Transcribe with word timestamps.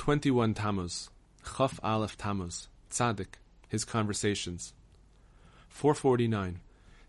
21 0.00 0.54
Tammuz, 0.54 1.10
Chaf 1.58 1.78
Aleph 1.82 2.16
Tammuz, 2.16 2.68
Tzaddik, 2.90 3.34
his 3.68 3.84
conversations. 3.84 4.72
449. 5.68 6.60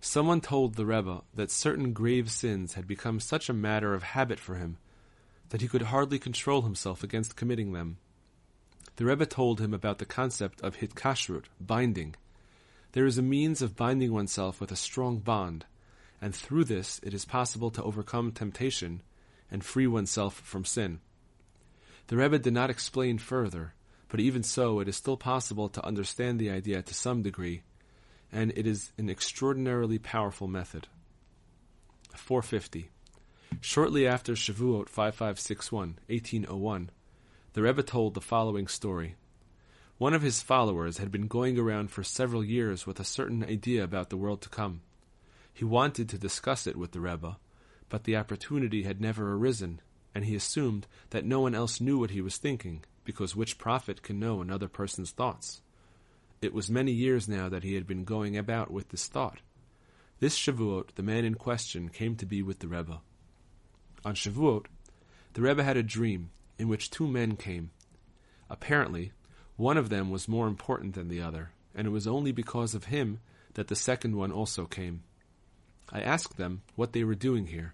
Someone 0.02 0.42
told 0.42 0.76
the 0.76 0.86
Rebbe 0.86 1.22
that 1.34 1.52
certain 1.52 1.94
grave 1.94 2.30
sins 2.30 2.74
had 2.74 2.90
become 2.90 3.22
such 3.22 3.48
a 3.48 3.54
matter 3.54 3.94
of 3.94 4.04
habit 4.04 4.42
for 4.42 4.56
him 4.56 4.78
that 5.52 5.62
he 5.62 5.70
could 5.70 5.84
hardly 5.84 6.20
control 6.20 6.64
himself 6.64 7.02
against 7.02 7.38
committing 7.38 7.72
them. 7.72 7.96
The 8.98 9.06
Rebbe 9.06 9.26
told 9.26 9.62
him 9.62 9.74
about 9.74 10.00
the 10.00 10.06
concept 10.06 10.60
of 10.60 10.76
hitkashrut, 10.80 11.46
binding. 11.62 12.16
There 12.92 13.06
is 13.06 13.18
a 13.18 13.22
means 13.22 13.62
of 13.62 13.78
binding 13.78 14.12
oneself 14.12 14.60
with 14.60 14.70
a 14.70 14.76
strong 14.76 15.20
bond, 15.20 15.64
and 16.22 16.36
through 16.36 16.66
this 16.66 17.00
it 17.04 17.14
is 17.14 17.24
possible 17.24 17.72
to 17.72 17.84
overcome 17.84 18.34
temptation 18.34 19.02
and 19.50 19.64
free 19.64 19.88
oneself 19.88 20.42
from 20.42 20.66
sin. 20.66 21.00
The 22.08 22.18
Rebbe 22.18 22.40
did 22.40 22.54
not 22.54 22.70
explain 22.70 23.18
further, 23.18 23.74
but 24.10 24.20
even 24.20 24.44
so, 24.44 24.80
it 24.80 24.88
is 24.88 24.96
still 24.96 25.18
possible 25.18 25.70
to 25.70 25.86
understand 25.86 26.40
the 26.40 26.50
idea 26.50 26.82
to 26.82 26.94
some 26.94 27.22
degree, 27.22 27.64
and 28.32 28.52
it 28.56 28.68
is 28.68 28.92
an 28.98 29.10
extraordinarily 29.10 29.98
powerful 29.98 30.48
method. 30.48 30.88
450. 32.16 32.90
Shortly 33.60 34.08
after 34.08 34.34
Shavuot 34.34 34.90
5561, 34.90 36.00
1801, 36.08 36.90
the 37.54 37.62
Rebbe 37.62 37.84
told 37.84 38.14
the 38.14 38.22
following 38.22 38.68
story. 38.68 39.16
One 39.98 40.14
of 40.14 40.22
his 40.22 40.42
followers 40.42 40.98
had 40.98 41.12
been 41.12 41.28
going 41.28 41.60
around 41.60 41.92
for 41.92 42.04
several 42.04 42.44
years 42.44 42.88
with 42.88 43.00
a 43.00 43.04
certain 43.04 43.44
idea 43.44 43.84
about 43.84 44.10
the 44.10 44.18
world 44.18 44.42
to 44.42 44.50
come. 44.50 44.82
He 45.54 45.64
wanted 45.66 46.10
to 46.10 46.18
discuss 46.18 46.66
it 46.66 46.76
with 46.76 46.92
the 46.92 47.00
Rebbe, 47.00 47.38
but 47.90 48.06
the 48.06 48.16
opportunity 48.16 48.84
had 48.84 49.00
never 49.00 49.34
arisen, 49.34 49.82
and 50.14 50.26
he 50.26 50.36
assumed 50.36 50.88
that 51.12 51.26
no 51.26 51.40
one 51.40 51.56
else 51.56 51.82
knew 51.82 51.98
what 51.98 52.12
he 52.12 52.22
was 52.22 52.38
thinking, 52.38 52.84
because 53.04 53.36
which 53.36 53.58
prophet 53.58 54.02
can 54.02 54.20
know 54.20 54.42
another 54.42 54.68
person's 54.68 55.12
thoughts? 55.12 55.62
It 56.42 56.54
was 56.54 56.70
many 56.70 56.92
years 56.92 57.28
now 57.28 57.50
that 57.50 57.64
he 57.64 57.76
had 57.76 57.86
been 57.86 58.04
going 58.04 58.38
about 58.38 58.72
with 58.72 58.90
this 58.90 59.08
thought. 59.08 59.40
This 60.20 60.38
Shavuot, 60.38 60.96
the 60.96 61.04
man 61.04 61.26
in 61.26 61.36
question 61.36 61.90
came 61.90 62.16
to 62.16 62.26
be 62.26 62.42
with 62.42 62.60
the 62.60 62.68
Rebbe. 62.68 63.02
On 64.04 64.16
Shavuot, 64.16 64.66
the 65.34 65.42
Rebbe 65.42 65.64
had 65.64 65.78
a 65.78 65.84
dream 65.84 66.32
in 66.58 66.68
which 66.68 66.92
two 66.92 67.08
men 67.08 67.36
came. 67.36 67.72
Apparently, 68.50 69.14
one 69.56 69.78
of 69.78 69.90
them 69.90 70.10
was 70.10 70.28
more 70.28 70.48
important 70.48 70.96
than 70.96 71.08
the 71.08 71.22
other, 71.22 71.52
and 71.74 71.88
it 71.88 71.92
was 71.92 72.08
only 72.08 72.32
because 72.32 72.76
of 72.76 72.86
him 72.86 73.20
that 73.54 73.68
the 73.68 73.76
second 73.76 74.16
one 74.16 74.32
also 74.32 74.66
came. 74.66 75.04
I 75.92 76.02
asked 76.02 76.38
them 76.38 76.62
what 76.76 76.94
they 76.94 77.04
were 77.04 77.16
doing 77.16 77.48
here. 77.48 77.74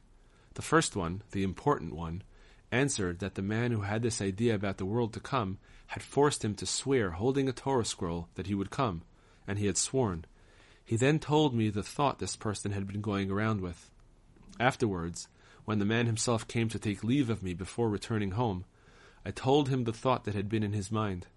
The 0.57 0.63
first 0.63 0.95
one, 0.95 1.21
the 1.33 1.43
important 1.43 1.93
one, 1.93 2.23
answered 2.71 3.19
that 3.19 3.35
the 3.35 3.43
man 3.43 3.71
who 3.71 3.81
had 3.81 4.01
this 4.01 4.19
idea 4.19 4.55
about 4.55 4.77
the 4.77 4.87
world 4.87 5.13
to 5.13 5.19
come 5.19 5.59
had 5.85 6.01
forced 6.01 6.43
him 6.43 6.55
to 6.55 6.65
swear, 6.65 7.11
holding 7.11 7.47
a 7.47 7.51
Torah 7.51 7.85
scroll, 7.85 8.27
that 8.33 8.47
he 8.47 8.55
would 8.55 8.71
come, 8.71 9.03
and 9.45 9.59
he 9.59 9.67
had 9.67 9.77
sworn. 9.77 10.25
He 10.83 10.97
then 10.97 11.19
told 11.19 11.53
me 11.53 11.69
the 11.69 11.83
thought 11.83 12.17
this 12.17 12.35
person 12.35 12.71
had 12.71 12.87
been 12.87 13.01
going 13.01 13.29
around 13.29 13.61
with. 13.61 13.91
Afterwards, 14.59 15.27
when 15.65 15.77
the 15.77 15.85
man 15.85 16.07
himself 16.07 16.47
came 16.47 16.69
to 16.69 16.79
take 16.79 17.03
leave 17.03 17.29
of 17.29 17.43
me 17.43 17.53
before 17.53 17.87
returning 17.87 18.31
home, 18.31 18.65
I 19.23 19.29
told 19.29 19.69
him 19.69 19.83
the 19.83 19.93
thought 19.93 20.23
that 20.23 20.33
had 20.33 20.49
been 20.49 20.63
in 20.63 20.73
his 20.73 20.91
mind. 20.91 21.27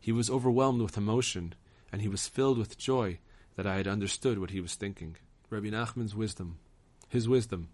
He 0.00 0.12
was 0.12 0.30
overwhelmed 0.30 0.82
with 0.82 0.96
emotion, 0.96 1.56
and 1.90 2.00
he 2.00 2.06
was 2.06 2.28
filled 2.28 2.58
with 2.58 2.78
joy 2.78 3.18
that 3.56 3.66
I 3.66 3.74
had 3.74 3.88
understood 3.88 4.38
what 4.38 4.50
he 4.50 4.60
was 4.60 4.76
thinking. 4.76 5.16
Rabbi 5.50 5.70
Nachman's 5.70 6.14
wisdom. 6.14 6.60
His 7.08 7.28
wisdom. 7.28 7.70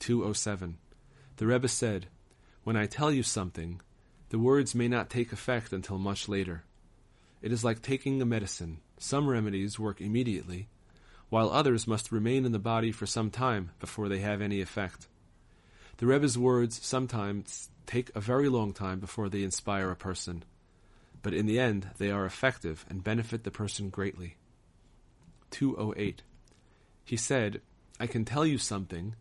207. 0.00 0.78
The 1.36 1.46
Rebbe 1.46 1.68
said, 1.68 2.06
When 2.64 2.76
I 2.76 2.86
tell 2.86 3.12
you 3.12 3.22
something, 3.22 3.80
the 4.30 4.38
words 4.38 4.74
may 4.74 4.88
not 4.88 5.10
take 5.10 5.32
effect 5.32 5.72
until 5.72 5.98
much 5.98 6.28
later. 6.28 6.64
It 7.42 7.52
is 7.52 7.64
like 7.64 7.82
taking 7.82 8.20
a 8.20 8.26
medicine. 8.26 8.78
Some 8.98 9.28
remedies 9.28 9.78
work 9.78 10.00
immediately, 10.00 10.68
while 11.28 11.50
others 11.50 11.86
must 11.86 12.12
remain 12.12 12.44
in 12.44 12.52
the 12.52 12.58
body 12.58 12.92
for 12.92 13.06
some 13.06 13.30
time 13.30 13.70
before 13.78 14.08
they 14.08 14.20
have 14.20 14.40
any 14.40 14.60
effect. 14.60 15.08
The 15.98 16.06
Rebbe's 16.06 16.36
words 16.36 16.84
sometimes 16.84 17.70
take 17.86 18.10
a 18.14 18.20
very 18.20 18.48
long 18.48 18.72
time 18.72 19.00
before 19.00 19.28
they 19.28 19.42
inspire 19.42 19.90
a 19.90 19.96
person, 19.96 20.44
but 21.22 21.34
in 21.34 21.46
the 21.46 21.58
end 21.58 21.90
they 21.98 22.10
are 22.10 22.26
effective 22.26 22.84
and 22.88 23.04
benefit 23.04 23.44
the 23.44 23.50
person 23.50 23.90
greatly. 23.90 24.36
208. 25.50 26.22
He 27.04 27.16
said, 27.16 27.60
I 28.00 28.06
can 28.06 28.24
tell 28.24 28.44
you 28.44 28.58
something 28.58 29.14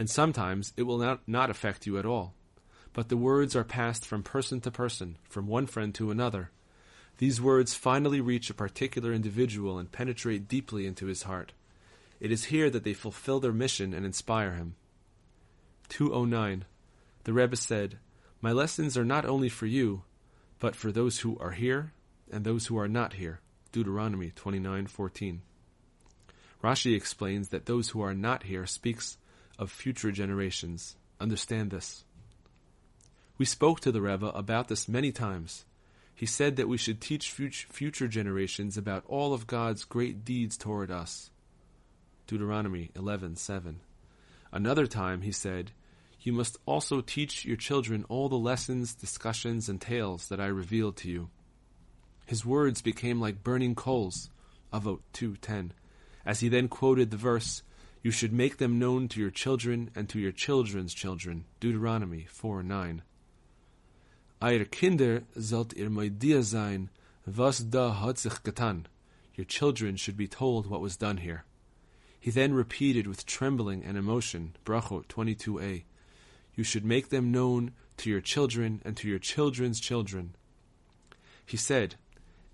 and 0.00 0.08
sometimes 0.08 0.72
it 0.78 0.84
will 0.84 0.96
not, 0.96 1.20
not 1.26 1.50
affect 1.50 1.86
you 1.86 1.98
at 1.98 2.06
all. 2.06 2.32
But 2.94 3.10
the 3.10 3.18
words 3.18 3.54
are 3.54 3.64
passed 3.64 4.06
from 4.06 4.22
person 4.22 4.58
to 4.62 4.70
person, 4.70 5.18
from 5.28 5.46
one 5.46 5.66
friend 5.66 5.94
to 5.96 6.10
another. 6.10 6.50
These 7.18 7.38
words 7.38 7.74
finally 7.74 8.22
reach 8.22 8.48
a 8.48 8.54
particular 8.54 9.12
individual 9.12 9.78
and 9.78 9.92
penetrate 9.92 10.48
deeply 10.48 10.86
into 10.86 11.04
his 11.04 11.24
heart. 11.24 11.52
It 12.18 12.32
is 12.32 12.44
here 12.44 12.70
that 12.70 12.82
they 12.82 12.94
fulfill 12.94 13.40
their 13.40 13.52
mission 13.52 13.92
and 13.92 14.06
inspire 14.06 14.52
him. 14.52 14.74
209. 15.90 16.64
The 17.24 17.34
Rebbe 17.34 17.56
said, 17.56 17.98
My 18.40 18.52
lessons 18.52 18.96
are 18.96 19.04
not 19.04 19.26
only 19.26 19.50
for 19.50 19.66
you, 19.66 20.04
but 20.60 20.74
for 20.74 20.90
those 20.90 21.18
who 21.18 21.38
are 21.40 21.50
here 21.52 21.92
and 22.32 22.46
those 22.46 22.68
who 22.68 22.78
are 22.78 22.88
not 22.88 23.12
here. 23.12 23.40
Deuteronomy 23.70 24.30
29:14. 24.30 25.40
Rashi 26.64 26.96
explains 26.96 27.50
that 27.50 27.66
those 27.66 27.90
who 27.90 28.00
are 28.00 28.14
not 28.14 28.44
here 28.44 28.64
speaks 28.64 29.18
of 29.60 29.70
future 29.70 30.10
generations. 30.10 30.96
Understand 31.20 31.70
this. 31.70 32.04
We 33.36 33.44
spoke 33.44 33.80
to 33.80 33.92
the 33.92 34.00
Rebbe 34.00 34.28
about 34.28 34.68
this 34.68 34.88
many 34.88 35.12
times. 35.12 35.66
He 36.14 36.26
said 36.26 36.56
that 36.56 36.68
we 36.68 36.78
should 36.78 37.00
teach 37.00 37.30
future 37.30 38.08
generations 38.08 38.76
about 38.76 39.04
all 39.06 39.32
of 39.34 39.46
God's 39.46 39.84
great 39.84 40.24
deeds 40.24 40.56
toward 40.56 40.90
us. 40.90 41.30
Deuteronomy 42.26 42.90
11:7. 42.94 43.80
Another 44.50 44.86
time 44.86 45.20
he 45.22 45.32
said, 45.32 45.72
"You 46.22 46.32
must 46.32 46.58
also 46.64 47.00
teach 47.02 47.44
your 47.44 47.56
children 47.56 48.04
all 48.08 48.28
the 48.28 48.38
lessons, 48.38 48.94
discussions, 48.94 49.68
and 49.68 49.80
tales 49.80 50.28
that 50.28 50.40
I 50.40 50.46
revealed 50.46 50.96
to 50.98 51.10
you." 51.10 51.30
His 52.24 52.46
words 52.46 52.80
became 52.82 53.20
like 53.20 53.44
burning 53.44 53.74
coals. 53.74 54.30
Avot 54.72 55.00
2:10. 55.12 55.72
As 56.24 56.40
he 56.40 56.48
then 56.48 56.68
quoted 56.68 57.10
the 57.10 57.16
verse, 57.16 57.62
you 58.02 58.10
should 58.10 58.32
make 58.32 58.56
them 58.56 58.78
known 58.78 59.08
to 59.08 59.20
your 59.20 59.30
children 59.30 59.90
and 59.94 60.08
to 60.08 60.18
your 60.18 60.32
children's 60.32 60.94
children. 60.94 61.44
Deuteronomy 61.60 62.26
4 62.30 62.62
9. 62.62 63.02
Eure 64.40 64.64
Kinder 64.64 65.24
sollt 65.38 65.76
ihr 65.76 65.90
Moidia 65.90 66.42
sein, 66.42 66.88
was 67.26 67.58
da 67.60 67.92
hat 67.92 68.18
sich 68.18 68.42
getan. 68.42 68.86
Your 69.34 69.44
children 69.44 69.96
should 69.96 70.16
be 70.16 70.26
told 70.26 70.66
what 70.66 70.80
was 70.80 70.96
done 70.96 71.18
here. 71.18 71.44
He 72.18 72.30
then 72.30 72.54
repeated 72.54 73.06
with 73.06 73.26
trembling 73.26 73.84
and 73.84 73.96
emotion, 73.96 74.56
Brachot 74.64 75.06
22a, 75.08 75.84
You 76.54 76.64
should 76.64 76.84
make 76.84 77.10
them 77.10 77.30
known 77.30 77.72
to 77.98 78.10
your 78.10 78.20
children 78.20 78.80
and 78.84 78.96
to 78.96 79.08
your 79.08 79.18
children's 79.18 79.78
children. 79.78 80.34
He 81.44 81.56
said, 81.56 81.96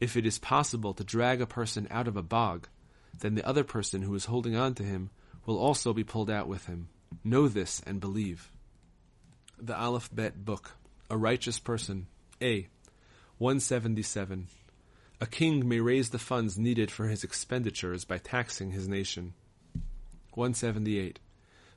If 0.01 0.17
it 0.17 0.27
is 0.27 0.39
possible 0.39 0.93
to 0.95 1.05
drag 1.05 1.41
a 1.41 1.47
person 1.47 1.87
out 1.91 2.09
of 2.09 2.17
a 2.17 2.23
bog, 2.23 2.69
then 3.21 3.37
the 3.37 3.47
other 3.47 3.65
person 3.65 4.03
who 4.03 4.15
is 4.15 4.27
holding 4.27 4.57
on 4.57 4.75
to 4.75 4.83
him 4.83 5.11
will 5.47 5.59
also 5.59 5.93
be 5.93 6.05
pulled 6.05 6.29
out 6.29 6.49
with 6.49 6.67
him. 6.67 6.89
Know 7.25 7.49
this 7.49 7.81
and 7.87 8.01
believe. 8.01 8.51
The 9.59 9.77
Aleph 9.77 10.15
Bet 10.15 10.45
Book, 10.45 10.73
A 11.09 11.17
Righteous 11.17 11.59
Person, 11.59 12.09
A. 12.43 12.69
177. 13.39 14.49
A 15.21 15.27
king 15.27 15.67
may 15.67 15.81
raise 15.81 16.11
the 16.11 16.19
funds 16.19 16.59
needed 16.59 16.91
for 16.91 17.07
his 17.07 17.25
expenditures 17.25 18.05
by 18.05 18.19
taxing 18.19 18.73
his 18.73 18.87
nation. 18.87 19.33
178. 20.35 21.21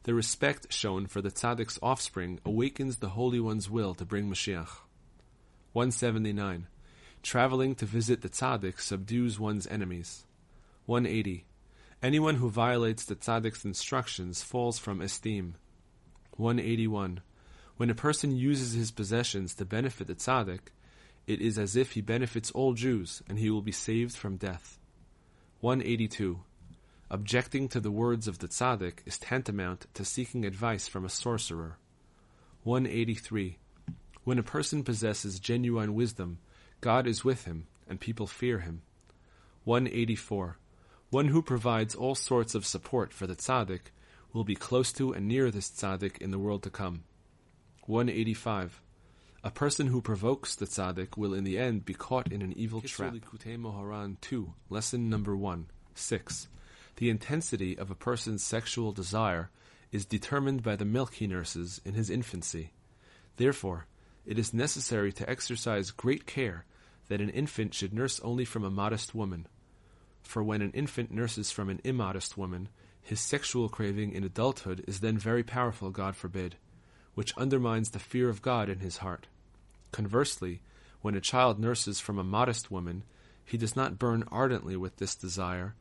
The 0.03 0.13
respect 0.13 0.73
shown 0.73 1.07
for 1.07 1.21
the 1.21 1.31
tzaddik's 1.31 1.79
offspring 1.81 2.39
awakens 2.45 2.97
the 2.97 3.09
Holy 3.09 3.39
One's 3.39 3.69
will 3.69 3.93
to 3.95 4.05
bring 4.05 4.29
Mashiach. 4.29 4.81
179. 5.71 6.67
Traveling 7.21 7.75
to 7.75 7.85
visit 7.85 8.21
the 8.21 8.29
tzaddik 8.29 8.79
subdues 8.79 9.39
one's 9.39 9.67
enemies. 9.67 10.25
180. 10.85 11.45
Anyone 12.01 12.35
who 12.35 12.49
violates 12.49 13.03
the 13.03 13.15
tzaddik's 13.15 13.65
instructions 13.65 14.41
falls 14.41 14.79
from 14.79 15.01
esteem. 15.01 15.55
181. 16.37 17.19
When 17.75 17.89
a 17.89 17.95
person 17.95 18.37
uses 18.37 18.71
his 18.71 18.89
possessions 18.89 19.53
to 19.55 19.65
benefit 19.65 20.07
the 20.07 20.15
tzaddik, 20.15 20.71
it 21.27 21.41
is 21.41 21.59
as 21.59 21.75
if 21.75 21.91
he 21.91 22.01
benefits 22.01 22.51
all 22.51 22.73
Jews, 22.73 23.21
and 23.27 23.37
he 23.37 23.49
will 23.49 23.61
be 23.61 23.73
saved 23.73 24.15
from 24.15 24.37
death. 24.37 24.79
182. 25.59 26.39
Objecting 27.11 27.67
to 27.67 27.81
the 27.81 27.91
words 27.91 28.29
of 28.29 28.39
the 28.39 28.47
tzaddik 28.47 28.99
is 29.05 29.17
tantamount 29.17 29.85
to 29.93 30.05
seeking 30.05 30.45
advice 30.45 30.87
from 30.87 31.03
a 31.03 31.09
sorcerer. 31.09 31.79
183. 32.63 33.57
When 34.23 34.39
a 34.39 34.43
person 34.43 34.83
possesses 34.83 35.37
genuine 35.37 35.93
wisdom, 35.95 36.39
God 36.79 37.07
is 37.07 37.25
with 37.25 37.43
him, 37.43 37.67
and 37.89 37.99
people 37.99 38.25
fear 38.25 38.59
him. 38.59 38.83
184. 39.65 40.57
One 41.09 41.29
who 41.29 41.41
provides 41.41 41.95
all 41.95 42.13
sorts 42.13 42.53
of 42.53 42.67
support 42.67 43.13
for 43.13 43.25
the 43.25 43.35
tzaddik 43.35 43.91
will 44.31 44.43
be 44.43 44.53
close 44.53 44.93
to 44.93 45.11
and 45.11 45.27
near 45.27 45.49
this 45.49 45.69
tzaddik 45.69 46.19
in 46.19 46.29
the 46.29 46.37
world 46.37 46.61
to 46.63 46.69
come. 46.69 47.03
185. 47.87 48.79
A 49.43 49.49
person 49.49 49.87
who 49.87 50.01
provokes 50.01 50.53
the 50.53 50.67
tzaddik 50.67 51.17
will 51.17 51.33
in 51.33 51.45
the 51.45 51.57
end 51.57 51.83
be 51.83 51.95
caught 51.95 52.31
in 52.31 52.43
an 52.43 52.53
evil 52.53 52.79
trap. 52.81 53.11
2, 54.21 54.53
lesson 54.69 55.09
number 55.09 55.35
1, 55.35 55.65
6. 55.95 56.47
The 56.97 57.09
intensity 57.09 57.75
of 57.75 57.89
a 57.89 57.95
person's 57.95 58.43
sexual 58.43 58.91
desire 58.91 59.49
is 59.91 60.05
determined 60.05 60.61
by 60.61 60.75
the 60.75 60.85
milk 60.85 61.15
he 61.15 61.25
nurses 61.25 61.81
in 61.83 61.95
his 61.95 62.11
infancy. 62.11 62.73
Therefore, 63.37 63.87
it 64.27 64.37
is 64.37 64.53
necessary 64.53 65.11
to 65.13 65.27
exercise 65.27 65.89
great 65.89 66.27
care 66.27 66.65
that 67.07 67.21
an 67.21 67.29
infant 67.29 67.73
should 67.73 67.95
nurse 67.95 68.19
only 68.19 68.45
from 68.45 68.63
a 68.63 68.69
modest 68.69 69.15
woman. 69.15 69.47
For 70.29 70.43
when 70.43 70.61
an 70.61 70.69
infant 70.73 71.09
nurses 71.09 71.49
from 71.49 71.69
an 71.69 71.81
immodest 71.83 72.37
woman, 72.37 72.69
his 73.01 73.19
sexual 73.19 73.67
craving 73.67 74.11
in 74.11 74.23
adulthood 74.23 74.85
is 74.87 74.99
then 74.99 75.17
very 75.17 75.41
powerful, 75.41 75.89
God 75.89 76.15
forbid 76.15 76.55
which 77.15 77.35
undermines 77.35 77.89
the 77.89 77.97
fear 77.97 78.29
of 78.29 78.43
God 78.43 78.69
in 78.69 78.77
his 78.77 78.97
heart. 78.97 79.25
Conversely, 79.91 80.61
when 81.01 81.15
a 81.15 81.19
child 81.19 81.59
nurses 81.59 81.99
from 81.99 82.19
a 82.19 82.23
modest 82.23 82.69
woman, 82.69 83.01
he 83.43 83.57
does 83.57 83.75
not 83.75 83.97
burn 83.97 84.23
ardently 84.31 84.77
with 84.77 84.97
this 84.97 85.15
desire, 85.15 85.73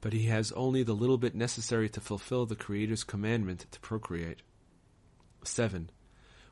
but 0.00 0.12
he 0.12 0.26
has 0.26 0.52
only 0.52 0.84
the 0.84 0.94
little 0.94 1.18
bit 1.18 1.34
necessary 1.34 1.88
to 1.88 2.00
fulfill 2.00 2.46
the 2.46 2.54
Creator's 2.54 3.02
commandment 3.02 3.66
to 3.72 3.80
procreate. 3.80 4.42
7. 5.42 5.90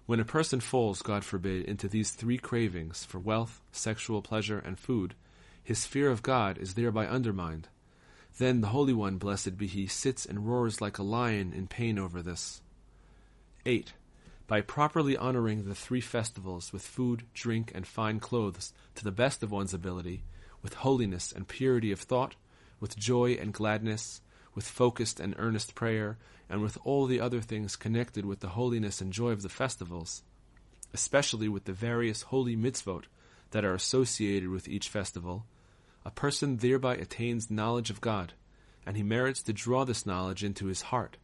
When 0.06 0.18
a 0.18 0.24
person 0.24 0.58
falls, 0.58 1.02
God 1.02 1.24
forbid, 1.24 1.66
into 1.66 1.86
these 1.86 2.10
three 2.10 2.36
cravings 2.36 3.04
for 3.04 3.20
wealth, 3.20 3.60
sexual 3.70 4.22
pleasure, 4.22 4.58
and 4.58 4.76
food, 4.76 5.14
his 5.64 5.86
fear 5.86 6.10
of 6.10 6.22
God 6.22 6.58
is 6.58 6.74
thereby 6.74 7.06
undermined. 7.06 7.68
Then 8.38 8.60
the 8.60 8.68
Holy 8.68 8.92
One, 8.92 9.16
blessed 9.18 9.56
be 9.56 9.66
He, 9.66 9.86
sits 9.86 10.26
and 10.26 10.46
roars 10.46 10.80
like 10.80 10.98
a 10.98 11.02
lion 11.02 11.52
in 11.52 11.66
pain 11.66 11.98
over 11.98 12.22
this. 12.22 12.60
8 13.66 13.94
by 14.46 14.60
properly 14.60 15.16
honoring 15.16 15.64
the 15.64 15.74
three 15.74 16.00
festivals 16.00 16.72
with 16.72 16.82
food, 16.82 17.24
drink, 17.32 17.72
and 17.74 17.86
fine 17.86 18.20
clothes 18.20 18.72
to 18.94 19.04
the 19.04 19.12
best 19.12 19.42
of 19.42 19.50
one's 19.50 19.72
ability, 19.72 20.22
with 20.62 20.74
holiness 20.74 21.32
and 21.32 21.48
purity 21.48 21.90
of 21.90 22.00
thought, 22.00 22.34
with 22.78 22.96
joy 22.96 23.32
and 23.32 23.54
gladness, 23.54 24.20
with 24.54 24.66
focused 24.66 25.18
and 25.18 25.34
earnest 25.38 25.74
prayer, 25.74 26.18
and 26.48 26.60
with 26.60 26.76
all 26.84 27.06
the 27.06 27.20
other 27.20 27.40
things 27.40 27.76
connected 27.76 28.26
with 28.26 28.40
the 28.40 28.50
holiness 28.50 29.00
and 29.00 29.12
joy 29.12 29.30
of 29.30 29.42
the 29.42 29.48
festivals, 29.48 30.22
especially 30.92 31.48
with 31.48 31.64
the 31.64 31.72
various 31.72 32.22
holy 32.22 32.56
mitzvot 32.56 33.04
that 33.52 33.64
are 33.64 33.74
associated 33.74 34.50
with 34.50 34.68
each 34.68 34.88
festival, 34.88 35.46
a 36.04 36.10
person 36.10 36.58
thereby 36.58 36.96
attains 36.96 37.50
knowledge 37.50 37.90
of 37.90 38.00
God, 38.00 38.34
and 38.86 38.96
he 38.96 39.02
merits 39.02 39.42
to 39.42 39.52
draw 39.52 39.84
this 39.84 40.04
knowledge 40.04 40.44
into 40.44 40.66
his 40.66 40.82
heart. 40.82 41.16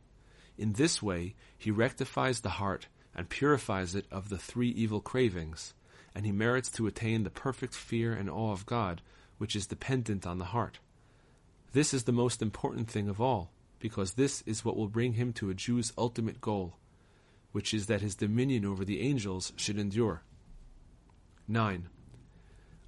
In 0.57 0.73
this 0.75 1.03
way, 1.03 1.35
he 1.57 1.71
rectifies 1.71 2.41
the 2.41 2.51
heart 2.51 2.89
and 3.15 3.29
purifies 3.29 3.95
it 3.95 4.07
of 4.11 4.29
the 4.29 4.39
three 4.39 4.71
evil 4.71 5.01
cravings, 5.01 5.75
and 6.15 6.25
he 6.25 6.33
merits 6.33 6.71
to 6.71 6.87
attain 6.87 7.25
the 7.25 7.31
perfect 7.31 7.75
fear 7.75 8.13
and 8.13 8.31
awe 8.31 8.53
of 8.53 8.67
God, 8.67 9.03
which 9.39 9.55
is 9.55 9.67
dependent 9.67 10.27
on 10.27 10.39
the 10.39 10.47
heart. 10.47 10.79
This 11.73 11.95
is 11.95 12.05
the 12.05 12.13
most 12.13 12.43
important 12.43 12.91
thing 12.91 13.09
of 13.09 13.21
all, 13.21 13.51
because 13.79 14.15
this 14.15 14.43
is 14.43 14.65
what 14.65 14.77
will 14.77 14.89
bring 14.89 15.15
him 15.15 15.33
to 15.35 15.51
a 15.51 15.55
Jew's 15.55 15.93
ultimate 15.97 16.41
goal, 16.41 16.77
which 17.53 17.75
is 17.75 17.87
that 17.87 18.01
his 18.01 18.15
dominion 18.15 18.65
over 18.65 18.85
the 18.85 19.01
angels 19.01 19.53
should 19.57 19.79
endure. 19.79 20.23
9. 21.49 21.89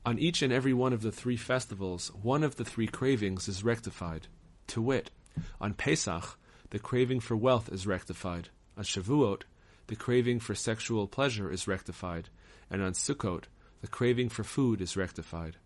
On 0.04 0.18
each 0.18 0.42
and 0.42 0.52
every 0.52 0.72
one 0.72 0.92
of 0.92 1.02
the 1.02 1.12
three 1.12 1.36
festivals, 1.36 2.10
one 2.22 2.42
of 2.42 2.56
the 2.56 2.64
three 2.64 2.88
cravings 2.88 3.46
is 3.46 3.62
rectified. 3.62 4.26
To 4.68 4.82
wit, 4.82 5.12
on 5.60 5.74
Pesach, 5.74 6.38
the 6.70 6.80
craving 6.80 7.20
for 7.20 7.36
wealth 7.36 7.70
is 7.70 7.86
rectified. 7.86 8.48
On 8.76 8.82
Shavuot, 8.82 9.42
the 9.86 9.94
craving 9.94 10.40
for 10.40 10.56
sexual 10.56 11.06
pleasure 11.06 11.50
is 11.52 11.68
rectified, 11.68 12.30
and 12.68 12.82
on 12.82 12.94
Sukkot, 12.94 13.44
the 13.80 13.86
craving 13.86 14.28
for 14.28 14.42
food 14.42 14.80
is 14.80 14.96
rectified. 14.96 15.56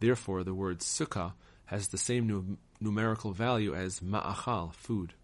Therefore, 0.00 0.42
the 0.42 0.54
word 0.54 0.80
sukkah 0.80 1.34
has 1.66 1.88
the 1.88 1.98
same 1.98 2.26
num- 2.26 2.58
numerical 2.80 3.32
value 3.32 3.74
as 3.74 4.00
ma'achal, 4.00 4.74
food. 4.74 5.14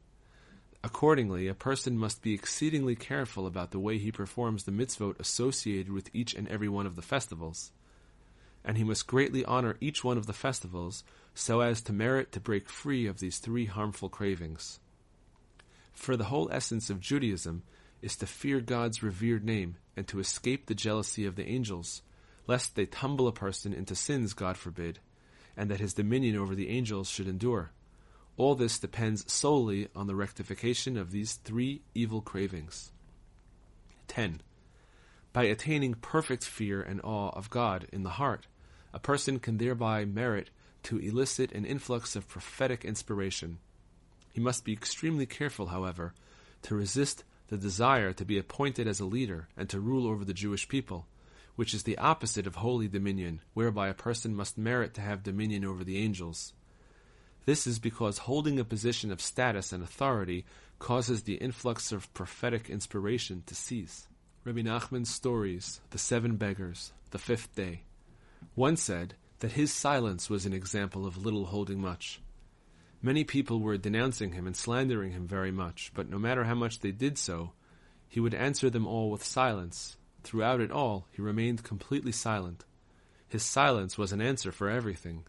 Accordingly, 0.85 1.49
a 1.49 1.55
person 1.55 1.99
must 1.99 2.23
be 2.23 2.35
exceedingly 2.35 2.95
careful 2.95 3.47
about 3.47 3.73
the 3.73 3.81
way 3.81 3.99
he 3.99 4.13
performs 4.13 4.63
the 4.63 4.71
mitzvot 4.71 5.19
associated 5.19 5.91
with 5.91 6.11
each 6.13 6.35
and 6.35 6.47
every 6.47 6.69
one 6.69 6.87
of 6.87 6.95
the 6.95 7.03
festivals. 7.03 7.73
And 8.67 8.77
he 8.77 8.85
must 8.85 9.07
greatly 9.07 9.45
honor 9.45 9.77
each 9.81 10.03
one 10.03 10.19
of 10.19 10.27
the 10.27 10.33
festivals 10.35 11.05
so 11.35 11.61
as 11.61 11.81
to 11.83 11.93
merit 11.93 12.33
to 12.33 12.41
break 12.41 12.69
free 12.69 13.07
of 13.07 13.21
these 13.21 13.39
three 13.39 13.67
harmful 13.67 14.09
cravings. 14.09 14.81
For 15.93 16.17
the 16.17 16.25
whole 16.25 16.51
essence 16.51 16.91
of 16.91 17.01
Judaism 17.01 17.63
is 18.03 18.17
to 18.17 18.27
fear 18.27 18.61
God's 18.61 19.03
revered 19.03 19.45
name 19.45 19.77
and 19.97 20.07
to 20.09 20.19
escape 20.19 20.67
the 20.67 20.75
jealousy 20.75 21.25
of 21.25 21.37
the 21.37 21.49
angels, 21.49 22.03
lest 22.47 22.75
they 22.75 22.87
tumble 22.87 23.29
a 23.29 23.33
person 23.33 23.73
into 23.73 23.95
sins, 23.95 24.35
God 24.35 24.57
forbid, 24.57 24.99
and 25.57 25.71
that 25.71 25.81
his 25.81 25.95
dominion 25.95 26.37
over 26.37 26.55
the 26.55 26.69
angels 26.69 27.09
should 27.09 27.29
endure. 27.29 27.71
All 28.37 28.55
this 28.55 28.79
depends 28.79 29.31
solely 29.33 29.89
on 29.97 30.07
the 30.07 30.15
rectification 30.15 30.97
of 30.99 31.11
these 31.11 31.35
three 31.35 31.83
evil 31.95 32.21
cravings. 32.21 32.91
10. 34.09 34.43
By 35.33 35.45
attaining 35.45 35.95
perfect 35.95 36.45
fear 36.45 36.83
and 36.83 37.01
awe 37.03 37.31
of 37.31 37.51
God 37.51 37.87
in 37.93 38.03
the 38.03 38.11
heart, 38.11 38.47
a 38.97 38.99
person 38.99 39.39
can 39.39 39.59
thereby 39.59 40.07
merit 40.07 40.49
to 40.83 40.97
elicit 40.97 41.53
an 41.53 41.67
influx 41.67 42.17
of 42.17 42.27
prophetic 42.27 42.83
inspiration. 42.83 43.59
He 44.33 44.41
must 44.41 44.65
be 44.65 44.73
extremely 44.73 45.27
careful, 45.27 45.67
however, 45.67 46.15
to 46.63 46.75
resist 46.75 47.23
the 47.49 47.59
desire 47.59 48.15
to 48.15 48.25
be 48.25 48.39
appointed 48.39 48.89
as 48.89 48.99
a 48.99 49.05
leader 49.05 49.49
and 49.55 49.69
to 49.69 49.81
rule 49.81 50.07
over 50.07 50.25
the 50.25 50.33
Jewish 50.33 50.67
people, 50.67 51.07
which 51.57 51.75
is 51.75 51.83
the 51.83 51.99
opposite 51.99 52.47
of 52.47 52.55
holy 52.55 52.89
dominion, 52.89 53.43
whereby 53.53 53.89
a 53.89 53.95
person 53.95 54.35
must 54.35 54.57
merit 54.57 54.95
to 54.95 55.03
have 55.03 55.23
dominion 55.23 55.63
over 55.63 55.85
the 55.85 55.99
angels. 55.99 56.55
This 57.45 57.67
is 57.67 57.79
because 57.79 58.17
holding 58.17 58.59
a 58.59 58.65
position 58.65 59.13
of 59.13 59.21
status 59.21 59.75
and 59.75 59.83
authority 59.85 60.47
causes 60.79 61.25
the 61.25 61.35
influx 61.35 61.93
of 61.93 62.13
prophetic 62.15 62.71
inspiration 62.71 63.43
to 63.45 63.55
cease. 63.55 64.09
Rabbi 64.45 64.63
Nachman's 64.63 65.13
stories, 65.13 65.83
The 65.91 65.99
Seven 65.99 66.37
Beggars, 66.37 66.95
The 67.11 67.19
Fifth 67.19 67.55
Day. 67.55 67.83
One 68.55 68.77
said 68.77 69.15
that 69.41 69.53
his 69.53 69.73
silence 69.73 70.31
was 70.31 70.47
an 70.47 70.53
example 70.53 71.07
of 71.07 71.17
little 71.19 71.47
holding 71.47 71.81
much. 71.81 72.21
Many 73.03 73.25
people 73.25 73.61
were 73.61 73.77
denouncing 73.77 74.33
him 74.33 74.47
and 74.47 74.57
slandering 74.57 75.13
him 75.13 75.27
very 75.27 75.51
much, 75.51 75.93
but 75.95 76.09
no 76.09 76.19
matter 76.19 76.45
how 76.45 76.55
much 76.55 76.81
they 76.81 76.93
did 76.93 77.19
so, 77.19 77.53
he 78.09 78.21
would 78.21 78.35
answer 78.35 78.71
them 78.71 78.87
all 78.87 79.11
with 79.11 79.23
silence. 79.23 79.97
Throughout 80.23 80.61
it 80.61 80.71
all, 80.71 81.07
he 81.13 81.23
remained 81.23 81.63
completely 81.63 82.13
silent. 82.13 82.65
His 83.29 83.43
silence 83.43 83.99
was 83.99 84.13
an 84.13 84.21
answer 84.21 84.51
for 84.51 84.71
everything. 84.71 85.25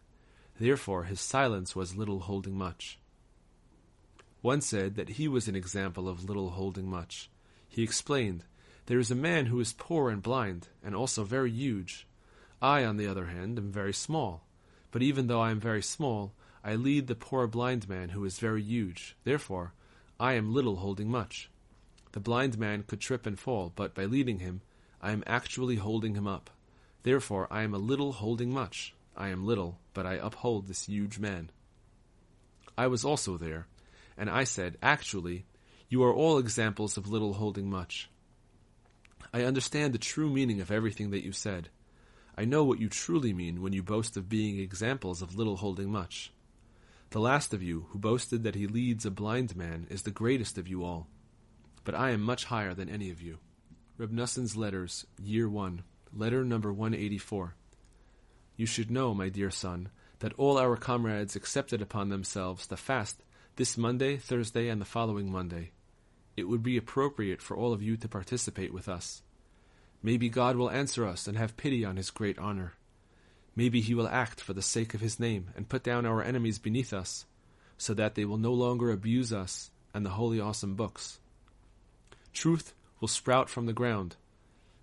Therefore, 0.59 1.03
his 1.03 1.19
silence 1.19 1.75
was 1.75 1.97
little 1.97 2.21
holding 2.21 2.57
much. 2.57 2.99
One 4.41 4.61
said 4.61 4.95
that 4.95 5.09
he 5.09 5.27
was 5.27 5.47
an 5.47 5.55
example 5.55 6.07
of 6.07 6.23
little 6.23 6.51
holding 6.51 6.89
much. 6.89 7.29
He 7.67 7.83
explained, 7.83 8.45
There 8.85 8.99
is 8.99 9.11
a 9.11 9.15
man 9.15 9.47
who 9.47 9.59
is 9.59 9.73
poor 9.73 10.09
and 10.09 10.21
blind, 10.21 10.69
and 10.83 10.95
also 10.95 11.23
very 11.23 11.51
huge. 11.51 12.07
I, 12.61 12.83
on 12.83 12.97
the 12.97 13.07
other 13.07 13.25
hand, 13.27 13.57
am 13.57 13.71
very 13.71 13.93
small. 13.93 14.43
But 14.91 15.03
even 15.03 15.27
though 15.27 15.41
I 15.41 15.51
am 15.51 15.59
very 15.59 15.83
small, 15.83 16.33
I 16.63 16.75
lead 16.75 17.07
the 17.07 17.15
poor 17.15 17.47
blind 17.47 17.87
man 17.87 18.09
who 18.09 18.25
is 18.25 18.39
very 18.39 18.63
huge. 18.63 19.15
Therefore, 19.23 19.73
I 20.19 20.33
am 20.33 20.53
little 20.53 20.77
holding 20.77 21.09
much. 21.09 21.49
The 22.13 22.19
blind 22.19 22.57
man 22.57 22.83
could 22.83 22.99
trip 22.99 23.25
and 23.25 23.39
fall, 23.39 23.71
but 23.75 23.93
by 23.93 24.05
leading 24.05 24.39
him, 24.39 24.61
I 25.01 25.11
am 25.11 25.23
actually 25.27 25.75
holding 25.75 26.15
him 26.15 26.27
up. 26.27 26.49
Therefore, 27.03 27.47
I 27.51 27.61
am 27.61 27.73
a 27.73 27.79
little 27.79 28.13
holding 28.13 28.51
much. 28.51 28.95
I 29.15 29.29
am 29.29 29.45
little, 29.45 29.79
but 29.93 30.05
I 30.05 30.13
uphold 30.13 30.67
this 30.67 30.85
huge 30.85 31.19
man. 31.19 31.51
I 32.77 32.87
was 32.87 33.05
also 33.05 33.37
there, 33.37 33.67
and 34.17 34.29
I 34.29 34.43
said, 34.43 34.77
Actually, 34.81 35.45
you 35.89 36.03
are 36.03 36.13
all 36.13 36.37
examples 36.37 36.97
of 36.97 37.07
little 37.07 37.33
holding 37.33 37.69
much. 37.69 38.09
I 39.33 39.43
understand 39.43 39.93
the 39.93 39.99
true 39.99 40.29
meaning 40.29 40.61
of 40.61 40.71
everything 40.71 41.11
that 41.11 41.23
you 41.23 41.31
said. 41.31 41.69
I 42.37 42.45
know 42.45 42.63
what 42.63 42.79
you 42.79 42.87
truly 42.87 43.33
mean 43.33 43.61
when 43.63 43.73
you 43.73 43.81
boast 43.81 44.15
of 44.15 44.29
being 44.29 44.59
examples 44.59 45.23
of 45.23 45.35
little 45.35 45.57
holding 45.57 45.91
much. 45.91 46.31
The 47.09 47.19
last 47.19 47.51
of 47.53 47.63
you, 47.63 47.87
who 47.89 47.97
boasted 47.97 48.43
that 48.43 48.53
he 48.53 48.67
leads 48.67 49.05
a 49.05 49.11
blind 49.11 49.55
man, 49.55 49.87
is 49.89 50.03
the 50.03 50.11
greatest 50.11 50.57
of 50.57 50.67
you 50.67 50.83
all. 50.83 51.07
But 51.83 51.95
I 51.95 52.11
am 52.11 52.21
much 52.21 52.45
higher 52.45 52.75
than 52.75 52.89
any 52.89 53.09
of 53.09 53.21
you. 53.21 53.39
Reb 53.97 54.11
Noson's 54.11 54.55
Letters, 54.55 55.07
Year 55.19 55.49
1, 55.49 55.81
Letter 56.13 56.43
number 56.43 56.71
184. 56.71 57.55
You 58.55 58.65
should 58.67 58.91
know, 58.91 59.15
my 59.15 59.29
dear 59.29 59.49
son, 59.49 59.89
that 60.19 60.33
all 60.33 60.59
our 60.59 60.77
comrades 60.77 61.35
accepted 61.35 61.81
upon 61.81 62.09
themselves 62.09 62.67
the 62.67 62.77
fast 62.77 63.23
this 63.55 63.77
Monday, 63.77 64.17
Thursday, 64.17 64.67
and 64.67 64.79
the 64.79 64.85
following 64.85 65.31
Monday. 65.31 65.71
It 66.35 66.47
would 66.47 66.61
be 66.61 66.77
appropriate 66.77 67.41
for 67.41 67.57
all 67.57 67.73
of 67.73 67.81
you 67.81 67.97
to 67.97 68.07
participate 68.07 68.71
with 68.71 68.87
us. 68.87 69.23
Maybe 70.03 70.29
God 70.29 70.55
will 70.55 70.69
answer 70.69 71.05
us 71.05 71.27
and 71.27 71.37
have 71.37 71.57
pity 71.57 71.83
on 71.83 71.97
his 71.97 72.09
great 72.11 72.37
honor. 72.39 72.73
Maybe 73.55 73.81
he 73.81 73.95
will 73.95 74.07
act 74.07 74.39
for 74.39 74.53
the 74.53 74.61
sake 74.61 74.93
of 74.93 75.01
his 75.01 75.19
name 75.19 75.49
and 75.55 75.67
put 75.67 75.83
down 75.83 76.05
our 76.05 76.21
enemies 76.23 76.59
beneath 76.59 76.93
us, 76.93 77.25
so 77.77 77.93
that 77.95 78.15
they 78.15 78.25
will 78.25 78.37
no 78.37 78.53
longer 78.53 78.91
abuse 78.91 79.33
us 79.33 79.71
and 79.93 80.05
the 80.05 80.11
holy 80.11 80.39
awesome 80.39 80.75
books. 80.75 81.19
Truth 82.33 82.73
will 82.99 83.07
sprout 83.07 83.49
from 83.49 83.65
the 83.65 83.73
ground. 83.73 84.15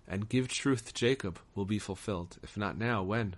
and 0.07 0.29
give 0.29 0.47
truth 0.47 0.93
Jacob 0.93 1.39
will 1.55 1.65
be 1.65 1.79
fulfilled. 1.79 2.37
If 2.43 2.55
not 2.57 2.77
now, 2.77 3.01
when? 3.03 3.35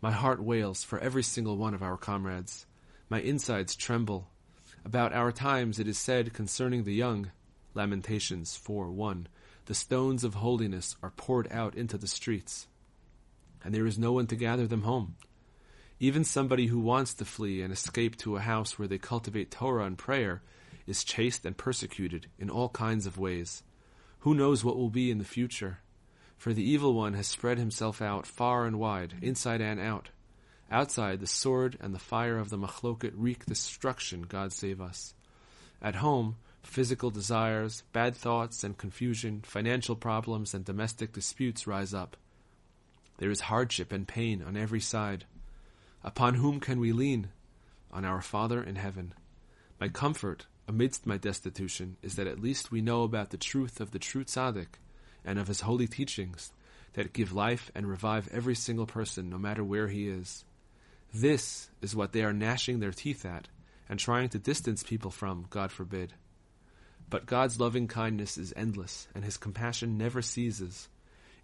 My 0.00 0.10
heart 0.12 0.42
wails 0.42 0.82
for 0.82 0.98
every 0.98 1.22
single 1.22 1.56
one 1.56 1.74
of 1.74 1.82
our 1.82 1.96
comrades. 1.96 2.66
My 3.08 3.20
insides 3.20 3.76
tremble. 3.76 4.30
About 4.84 5.12
our 5.12 5.30
times 5.32 5.78
it 5.78 5.86
is 5.86 5.98
said 5.98 6.32
concerning 6.32 6.84
the 6.84 6.94
young, 6.94 7.30
Lamentations 7.74 8.56
4 8.56 8.90
1, 8.90 9.28
the 9.70 9.74
stones 9.74 10.24
of 10.24 10.34
holiness 10.34 10.96
are 11.00 11.12
poured 11.12 11.46
out 11.52 11.76
into 11.76 11.96
the 11.96 12.08
streets, 12.08 12.66
and 13.62 13.72
there 13.72 13.86
is 13.86 14.00
no 14.00 14.10
one 14.10 14.26
to 14.26 14.34
gather 14.34 14.66
them 14.66 14.82
home. 14.82 15.14
Even 16.00 16.24
somebody 16.24 16.66
who 16.66 16.80
wants 16.80 17.14
to 17.14 17.24
flee 17.24 17.62
and 17.62 17.72
escape 17.72 18.16
to 18.16 18.34
a 18.34 18.40
house 18.40 18.76
where 18.76 18.88
they 18.88 18.98
cultivate 18.98 19.52
Torah 19.52 19.84
and 19.84 19.96
prayer 19.96 20.42
is 20.88 21.04
chased 21.04 21.46
and 21.46 21.56
persecuted 21.56 22.26
in 22.36 22.50
all 22.50 22.70
kinds 22.70 23.06
of 23.06 23.16
ways. 23.16 23.62
Who 24.18 24.34
knows 24.34 24.64
what 24.64 24.76
will 24.76 24.90
be 24.90 25.08
in 25.08 25.18
the 25.18 25.24
future? 25.24 25.78
For 26.36 26.52
the 26.52 26.68
evil 26.68 26.92
one 26.92 27.14
has 27.14 27.28
spread 27.28 27.58
himself 27.58 28.02
out 28.02 28.26
far 28.26 28.66
and 28.66 28.76
wide, 28.76 29.14
inside 29.22 29.60
and 29.60 29.78
out. 29.78 30.08
Outside, 30.68 31.20
the 31.20 31.28
sword 31.28 31.78
and 31.80 31.94
the 31.94 32.00
fire 32.00 32.38
of 32.38 32.50
the 32.50 32.58
machloket 32.58 33.12
wreak 33.14 33.46
destruction, 33.46 34.22
God 34.22 34.52
save 34.52 34.80
us. 34.80 35.14
At 35.80 35.94
home, 35.94 36.38
physical 36.62 37.10
desires, 37.10 37.82
bad 37.92 38.14
thoughts 38.14 38.64
and 38.64 38.76
confusion, 38.76 39.42
financial 39.44 39.96
problems 39.96 40.54
and 40.54 40.64
domestic 40.64 41.12
disputes 41.12 41.66
rise 41.66 41.94
up. 41.94 42.16
There 43.18 43.30
is 43.30 43.40
hardship 43.40 43.92
and 43.92 44.06
pain 44.06 44.42
on 44.42 44.56
every 44.56 44.80
side. 44.80 45.26
Upon 46.02 46.34
whom 46.34 46.60
can 46.60 46.80
we 46.80 46.92
lean? 46.92 47.28
On 47.92 48.04
our 48.04 48.22
Father 48.22 48.62
in 48.62 48.76
heaven. 48.76 49.14
My 49.80 49.88
comfort, 49.88 50.46
amidst 50.68 51.06
my 51.06 51.16
destitution, 51.16 51.96
is 52.02 52.16
that 52.16 52.26
at 52.26 52.40
least 52.40 52.70
we 52.70 52.80
know 52.80 53.02
about 53.02 53.30
the 53.30 53.36
truth 53.36 53.80
of 53.80 53.90
the 53.90 53.98
true 53.98 54.24
tzaddik 54.24 54.78
and 55.24 55.38
of 55.38 55.48
his 55.48 55.62
holy 55.62 55.86
teachings 55.86 56.52
that 56.94 57.12
give 57.12 57.32
life 57.32 57.70
and 57.74 57.88
revive 57.88 58.28
every 58.32 58.54
single 58.54 58.86
person, 58.86 59.28
no 59.28 59.38
matter 59.38 59.62
where 59.62 59.88
he 59.88 60.08
is. 60.08 60.44
This 61.12 61.70
is 61.82 61.96
what 61.96 62.12
they 62.12 62.22
are 62.22 62.32
gnashing 62.32 62.80
their 62.80 62.92
teeth 62.92 63.24
at 63.24 63.48
and 63.88 63.98
trying 63.98 64.28
to 64.30 64.38
distance 64.38 64.82
people 64.82 65.10
from, 65.10 65.46
God 65.50 65.72
forbid. 65.72 66.14
But 67.10 67.26
God's 67.26 67.58
loving 67.58 67.88
kindness 67.88 68.38
is 68.38 68.54
endless, 68.56 69.08
and 69.14 69.24
his 69.24 69.36
compassion 69.36 69.98
never 69.98 70.22
ceases. 70.22 70.88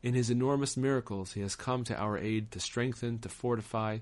In 0.00 0.14
his 0.14 0.30
enormous 0.30 0.76
miracles, 0.76 1.32
he 1.32 1.40
has 1.40 1.56
come 1.56 1.82
to 1.84 1.96
our 2.00 2.16
aid 2.16 2.52
to 2.52 2.60
strengthen, 2.60 3.18
to 3.18 3.28
fortify, 3.28 3.98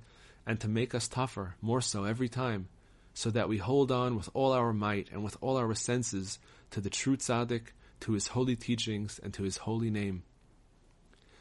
and 0.46 0.60
to 0.60 0.68
make 0.68 0.94
us 0.94 1.08
tougher, 1.08 1.56
more 1.62 1.80
so 1.80 2.04
every 2.04 2.28
time, 2.28 2.68
so 3.14 3.30
that 3.30 3.48
we 3.48 3.56
hold 3.56 3.90
on 3.90 4.14
with 4.14 4.28
all 4.34 4.52
our 4.52 4.74
might 4.74 5.08
and 5.10 5.24
with 5.24 5.38
all 5.40 5.56
our 5.56 5.74
senses 5.74 6.38
to 6.70 6.82
the 6.82 6.90
true 6.90 7.16
tzaddik, 7.16 7.72
to 8.00 8.12
his 8.12 8.28
holy 8.28 8.56
teachings, 8.56 9.18
and 9.22 9.32
to 9.32 9.44
his 9.44 9.56
holy 9.56 9.90
name. 9.90 10.22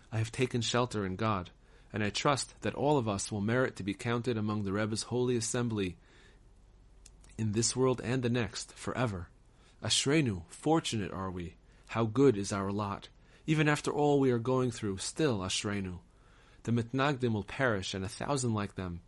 I 0.10 0.20
have 0.20 0.32
taken 0.32 0.62
shelter 0.62 1.06
in 1.06 1.18
God, 1.18 1.50
and 1.92 2.02
I 2.02 2.10
trust 2.10 2.54
that 2.62 2.76
all 2.76 2.98
of 2.98 3.10
us 3.10 3.30
will 3.30 3.42
merit 3.42 3.76
to 3.76 3.84
be 3.84 3.94
counted 3.94 4.38
among 4.38 4.64
the 4.64 4.72
Rebbe's 4.72 5.04
holy 5.04 5.36
assembly 5.36 5.98
in 7.38 7.52
this 7.52 7.76
world 7.76 8.00
and 8.02 8.24
the 8.24 8.30
next, 8.30 8.72
forever. 8.74 9.28
Ashrenu, 9.84 10.44
fortunate 10.48 11.12
are 11.12 11.30
we. 11.30 11.56
How 11.88 12.06
good 12.06 12.38
is 12.38 12.54
our 12.54 12.72
lot. 12.72 13.10
Even 13.46 13.68
after 13.68 13.92
all 13.92 14.18
we 14.18 14.32
are 14.32 14.40
going 14.40 14.72
through, 14.72 14.98
still 15.00 15.40
Ashrenu. 15.40 16.00
The 16.64 16.72
Mitnagdim 16.72 17.34
will 17.34 17.44
perish, 17.44 17.94
and 17.94 18.06
a 18.06 18.08
thousand 18.08 18.54
like 18.54 18.76
them, 18.76 19.02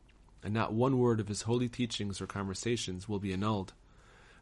and 0.44 0.54
not 0.54 0.74
one 0.74 0.98
word 0.98 1.22
of 1.22 1.30
his 1.30 1.44
holy 1.44 1.70
teachings 1.70 2.20
or 2.20 2.28
conversations 2.28 3.08
will 3.08 3.20
be 3.20 3.32
annulled. 3.32 3.72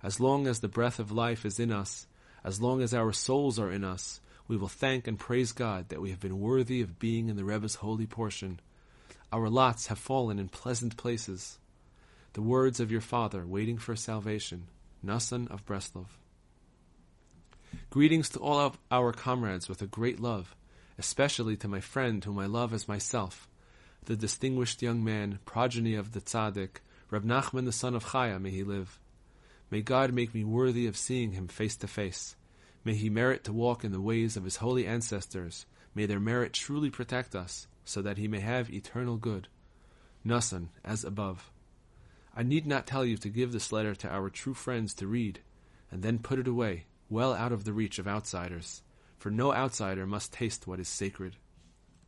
As 0.02 0.20
long 0.20 0.48
as 0.48 0.60
the 0.60 0.68
breath 0.68 0.98
of 0.98 1.12
life 1.12 1.46
is 1.46 1.60
in 1.60 1.72
us, 1.72 2.08
as 2.44 2.60
long 2.60 2.82
as 2.82 2.96
our 2.96 3.14
souls 3.14 3.60
are 3.60 3.72
in 3.72 3.84
us, 3.84 4.20
we 4.48 4.58
will 4.58 4.68
thank 4.68 5.08
and 5.08 5.20
praise 5.20 5.52
God 5.52 5.90
that 5.90 6.02
we 6.02 6.10
have 6.10 6.20
been 6.20 6.40
worthy 6.40 6.82
of 6.82 6.98
being 6.98 7.30
in 7.30 7.36
the 7.36 7.46
Rebbe's 7.46 7.76
holy 7.76 8.08
portion. 8.08 8.60
Our 9.32 9.50
lots 9.50 9.86
have 9.88 10.00
fallen 10.00 10.40
in 10.40 10.50
pleasant 10.50 10.98
places. 10.98 11.60
The 12.34 12.42
words 12.42 12.80
of 12.80 12.92
your 12.92 13.02
father 13.02 13.46
waiting 13.46 13.78
for 13.78 13.96
salvation, 13.96 14.64
Nasan 15.06 15.50
of 15.52 15.64
Breslov. 15.68 16.08
Greetings 17.94 18.28
to 18.30 18.40
all 18.40 18.58
of 18.58 18.80
our 18.90 19.14
comrades 19.14 19.70
with 19.70 19.84
a 19.84 19.86
great 19.86 20.20
love 20.20 20.56
especially 20.98 21.56
to 21.58 21.68
my 21.68 21.80
friend 21.80 22.26
whom 22.26 22.40
I 22.40 22.48
love 22.48 22.74
as 22.74 22.88
myself, 22.88 23.48
the 24.06 24.16
distinguished 24.16 24.82
young 24.82 25.04
man, 25.04 25.38
progeny 25.46 25.94
of 25.94 26.12
the 26.12 26.20
tzaddik, 26.20 26.78
Reb 27.12 27.24
Nachman 27.24 27.66
the 27.66 27.72
son 27.72 27.94
of 27.94 28.06
Chaya, 28.06 28.42
may 28.42 28.50
he 28.50 28.64
live. 28.64 29.00
May 29.70 29.84
God 29.84 30.12
make 30.12 30.34
me 30.34 30.44
worthy 30.44 30.88
of 30.88 30.98
seeing 30.98 31.34
him 31.34 31.48
face 31.48 31.76
to 31.76 31.88
face. 31.88 32.36
May 32.84 32.96
he 32.96 33.12
merit 33.12 33.44
to 33.44 33.54
walk 33.54 33.84
in 33.84 33.92
the 33.92 34.02
ways 34.02 34.36
of 34.36 34.44
his 34.44 34.56
holy 34.56 34.88
ancestors. 34.88 35.68
May 35.94 36.08
their 36.08 36.20
merit 36.20 36.54
truly 36.54 36.90
protect 36.90 37.36
us, 37.36 37.68
so 37.86 38.02
that 38.02 38.18
he 38.18 38.28
may 38.28 38.40
have 38.40 38.74
eternal 38.74 39.18
good. 39.18 39.50
Nasan, 40.26 40.70
as 40.84 41.04
above. 41.04 41.52
I 42.36 42.42
need 42.42 42.66
not 42.66 42.88
tell 42.88 43.06
you 43.06 43.18
to 43.18 43.30
give 43.30 43.52
this 43.52 43.72
letter 43.72 43.94
to 43.94 44.10
our 44.10 44.32
true 44.32 44.56
friends 44.56 44.96
to 44.96 45.06
read, 45.06 45.42
and 45.92 46.02
then 46.02 46.18
put 46.18 46.40
it 46.40 46.48
away, 46.48 46.86
well 47.10 47.34
out 47.34 47.52
of 47.52 47.64
the 47.64 47.74
reach 47.74 48.00
of 48.00 48.08
outsiders 48.08 48.82
for 49.24 49.32
no 49.32 49.54
outsider 49.54 50.06
must 50.06 50.34
taste 50.34 50.68
what 50.68 50.82
is 50.82 50.90
sacred. 50.90 51.38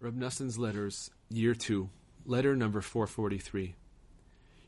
Reb 0.02 0.22
Letters, 0.22 1.10
Year 1.30 1.56
2, 1.56 1.90
Letter 2.25 2.58
number 2.58 2.82
443. 2.82 3.74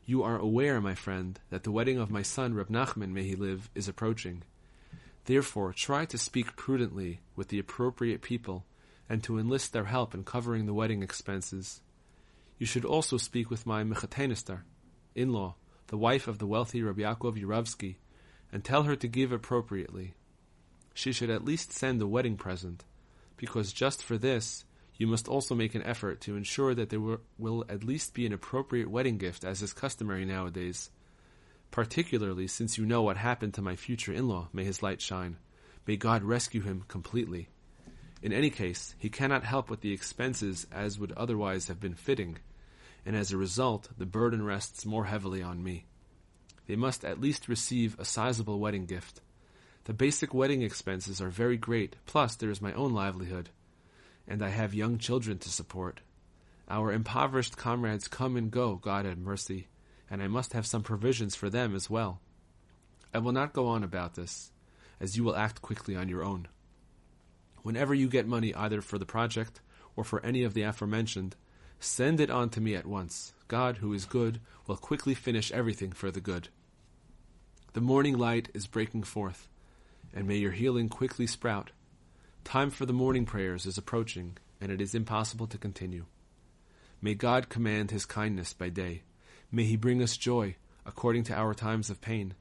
You 0.06 0.22
are 0.22 0.38
aware, 0.38 0.80
my 0.80 0.94
friend, 0.94 1.38
that 1.50 1.64
the 1.64 1.70
wedding 1.70 1.98
of 1.98 2.10
my 2.10 2.22
son 2.22 2.54
Reb 2.54 2.70
Nachman, 2.70 3.10
may 3.10 3.24
he 3.24 3.36
live, 3.36 3.68
is 3.74 3.86
approaching. 3.86 4.44
Therefore, 5.26 5.74
try 5.74 6.06
to 6.06 6.16
speak 6.16 6.56
prudently 6.56 7.20
with 7.36 7.48
the 7.48 7.58
appropriate 7.58 8.22
people 8.22 8.64
and 9.10 9.22
to 9.24 9.38
enlist 9.38 9.74
their 9.74 9.84
help 9.84 10.14
in 10.14 10.24
covering 10.24 10.64
the 10.64 10.72
wedding 10.72 11.02
expenses. 11.02 11.82
You 12.56 12.64
should 12.64 12.86
also 12.86 13.18
speak 13.18 13.50
with 13.50 13.66
my 13.66 13.84
Mechatenister, 13.84 14.62
in-law, 15.14 15.56
the 15.88 15.98
wife 15.98 16.26
of 16.26 16.38
the 16.38 16.46
wealthy 16.46 16.82
Rabbi 16.82 17.02
Yaakov 17.02 17.38
Yuravsky, 17.38 17.96
and 18.50 18.64
tell 18.64 18.84
her 18.84 18.96
to 18.96 19.06
give 19.06 19.32
appropriately 19.32 20.14
she 20.98 21.12
should 21.12 21.30
at 21.30 21.44
least 21.44 21.72
send 21.72 22.02
a 22.02 22.06
wedding 22.08 22.36
present, 22.36 22.84
because 23.36 23.72
just 23.72 24.02
for 24.02 24.18
this, 24.18 24.64
you 24.96 25.06
must 25.06 25.28
also 25.28 25.54
make 25.54 25.76
an 25.76 25.82
effort 25.84 26.20
to 26.20 26.34
ensure 26.34 26.74
that 26.74 26.90
there 26.90 27.18
will 27.38 27.64
at 27.68 27.84
least 27.84 28.14
be 28.14 28.26
an 28.26 28.32
appropriate 28.32 28.90
wedding 28.90 29.16
gift, 29.16 29.44
as 29.44 29.62
is 29.62 29.72
customary 29.72 30.24
nowadays. 30.24 30.90
Particularly 31.70 32.48
since 32.48 32.76
you 32.76 32.84
know 32.84 33.02
what 33.02 33.16
happened 33.16 33.54
to 33.54 33.62
my 33.62 33.76
future 33.76 34.12
in 34.12 34.26
law, 34.26 34.48
may 34.52 34.64
his 34.64 34.82
light 34.82 35.00
shine. 35.00 35.36
May 35.86 35.96
God 35.96 36.24
rescue 36.24 36.62
him 36.62 36.82
completely. 36.88 37.48
In 38.20 38.32
any 38.32 38.50
case, 38.50 38.96
he 38.98 39.08
cannot 39.08 39.44
help 39.44 39.70
with 39.70 39.82
the 39.82 39.92
expenses 39.92 40.66
as 40.72 40.98
would 40.98 41.12
otherwise 41.12 41.68
have 41.68 41.78
been 41.78 41.94
fitting, 41.94 42.38
and 43.06 43.14
as 43.14 43.30
a 43.30 43.36
result, 43.36 43.88
the 43.96 44.04
burden 44.04 44.44
rests 44.44 44.84
more 44.84 45.04
heavily 45.04 45.44
on 45.44 45.62
me. 45.62 45.86
They 46.66 46.74
must 46.74 47.04
at 47.04 47.20
least 47.20 47.46
receive 47.46 47.96
a 48.00 48.04
sizable 48.04 48.58
wedding 48.58 48.86
gift. 48.86 49.20
The 49.88 49.94
basic 49.94 50.34
wedding 50.34 50.60
expenses 50.60 51.18
are 51.22 51.30
very 51.30 51.56
great, 51.56 51.96
plus 52.04 52.36
there 52.36 52.50
is 52.50 52.60
my 52.60 52.74
own 52.74 52.92
livelihood, 52.92 53.48
and 54.26 54.42
I 54.42 54.50
have 54.50 54.74
young 54.74 54.98
children 54.98 55.38
to 55.38 55.48
support. 55.48 56.02
Our 56.68 56.92
impoverished 56.92 57.56
comrades 57.56 58.06
come 58.06 58.36
and 58.36 58.50
go, 58.50 58.74
God 58.74 59.06
have 59.06 59.16
mercy, 59.16 59.68
and 60.10 60.22
I 60.22 60.26
must 60.26 60.52
have 60.52 60.66
some 60.66 60.82
provisions 60.82 61.34
for 61.34 61.48
them 61.48 61.74
as 61.74 61.88
well. 61.88 62.20
I 63.14 63.18
will 63.20 63.32
not 63.32 63.54
go 63.54 63.66
on 63.66 63.82
about 63.82 64.12
this, 64.12 64.52
as 65.00 65.16
you 65.16 65.24
will 65.24 65.34
act 65.34 65.62
quickly 65.62 65.96
on 65.96 66.10
your 66.10 66.22
own. 66.22 66.48
Whenever 67.62 67.94
you 67.94 68.08
get 68.08 68.28
money 68.28 68.54
either 68.54 68.82
for 68.82 68.98
the 68.98 69.06
project 69.06 69.62
or 69.96 70.04
for 70.04 70.20
any 70.22 70.42
of 70.42 70.52
the 70.52 70.64
aforementioned, 70.64 71.34
send 71.80 72.20
it 72.20 72.28
on 72.28 72.50
to 72.50 72.60
me 72.60 72.74
at 72.74 72.84
once. 72.84 73.32
God, 73.48 73.78
who 73.78 73.94
is 73.94 74.04
good, 74.04 74.42
will 74.66 74.76
quickly 74.76 75.14
finish 75.14 75.50
everything 75.50 75.92
for 75.92 76.10
the 76.10 76.20
good. 76.20 76.50
The 77.72 77.80
morning 77.80 78.18
light 78.18 78.50
is 78.52 78.66
breaking 78.66 79.04
forth 79.04 79.48
and 80.14 80.26
may 80.26 80.36
your 80.36 80.52
healing 80.52 80.88
quickly 80.88 81.26
sprout. 81.26 81.70
Time 82.44 82.70
for 82.70 82.86
the 82.86 82.92
morning 82.92 83.26
prayers 83.26 83.66
is 83.66 83.78
approaching, 83.78 84.38
and 84.60 84.72
it 84.72 84.80
is 84.80 84.94
impossible 84.94 85.46
to 85.46 85.58
continue. 85.58 86.06
May 87.00 87.14
God 87.14 87.48
command 87.48 87.90
his 87.90 88.06
kindness 88.06 88.52
by 88.52 88.70
day. 88.70 89.02
May 89.52 89.64
he 89.64 89.76
bring 89.76 90.02
us 90.02 90.16
joy 90.16 90.56
according 90.84 91.24
to 91.24 91.34
our 91.34 91.54
times 91.54 91.90
of 91.90 92.00
pain. 92.00 92.34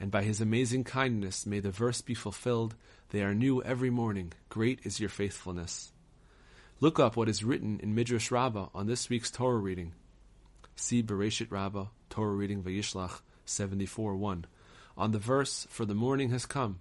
And 0.00 0.10
by 0.10 0.22
his 0.22 0.40
amazing 0.40 0.84
kindness 0.84 1.44
may 1.44 1.60
the 1.60 1.70
verse 1.70 2.00
be 2.00 2.14
fulfilled, 2.14 2.76
They 3.10 3.22
are 3.22 3.34
new 3.34 3.62
every 3.62 3.90
morning. 3.90 4.32
Great 4.48 4.80
is 4.84 5.00
your 5.00 5.08
faithfulness. 5.08 5.92
Look 6.80 7.00
up 7.00 7.16
what 7.16 7.28
is 7.28 7.42
written 7.42 7.80
in 7.80 7.94
Midrash 7.94 8.30
Rabbah 8.30 8.68
on 8.72 8.86
this 8.86 9.08
week's 9.10 9.32
Torah 9.32 9.58
reading. 9.58 9.94
See 10.76 11.02
Bereshit 11.02 11.50
Rabbah, 11.50 11.86
Torah 12.08 12.34
reading 12.34 12.62
Vayishlach 12.62 13.20
74 13.44 14.14
1. 14.14 14.44
On 14.96 15.10
the 15.10 15.18
verse, 15.18 15.66
For 15.70 15.84
the 15.84 15.94
morning 15.94 16.30
has 16.30 16.46
come, 16.46 16.78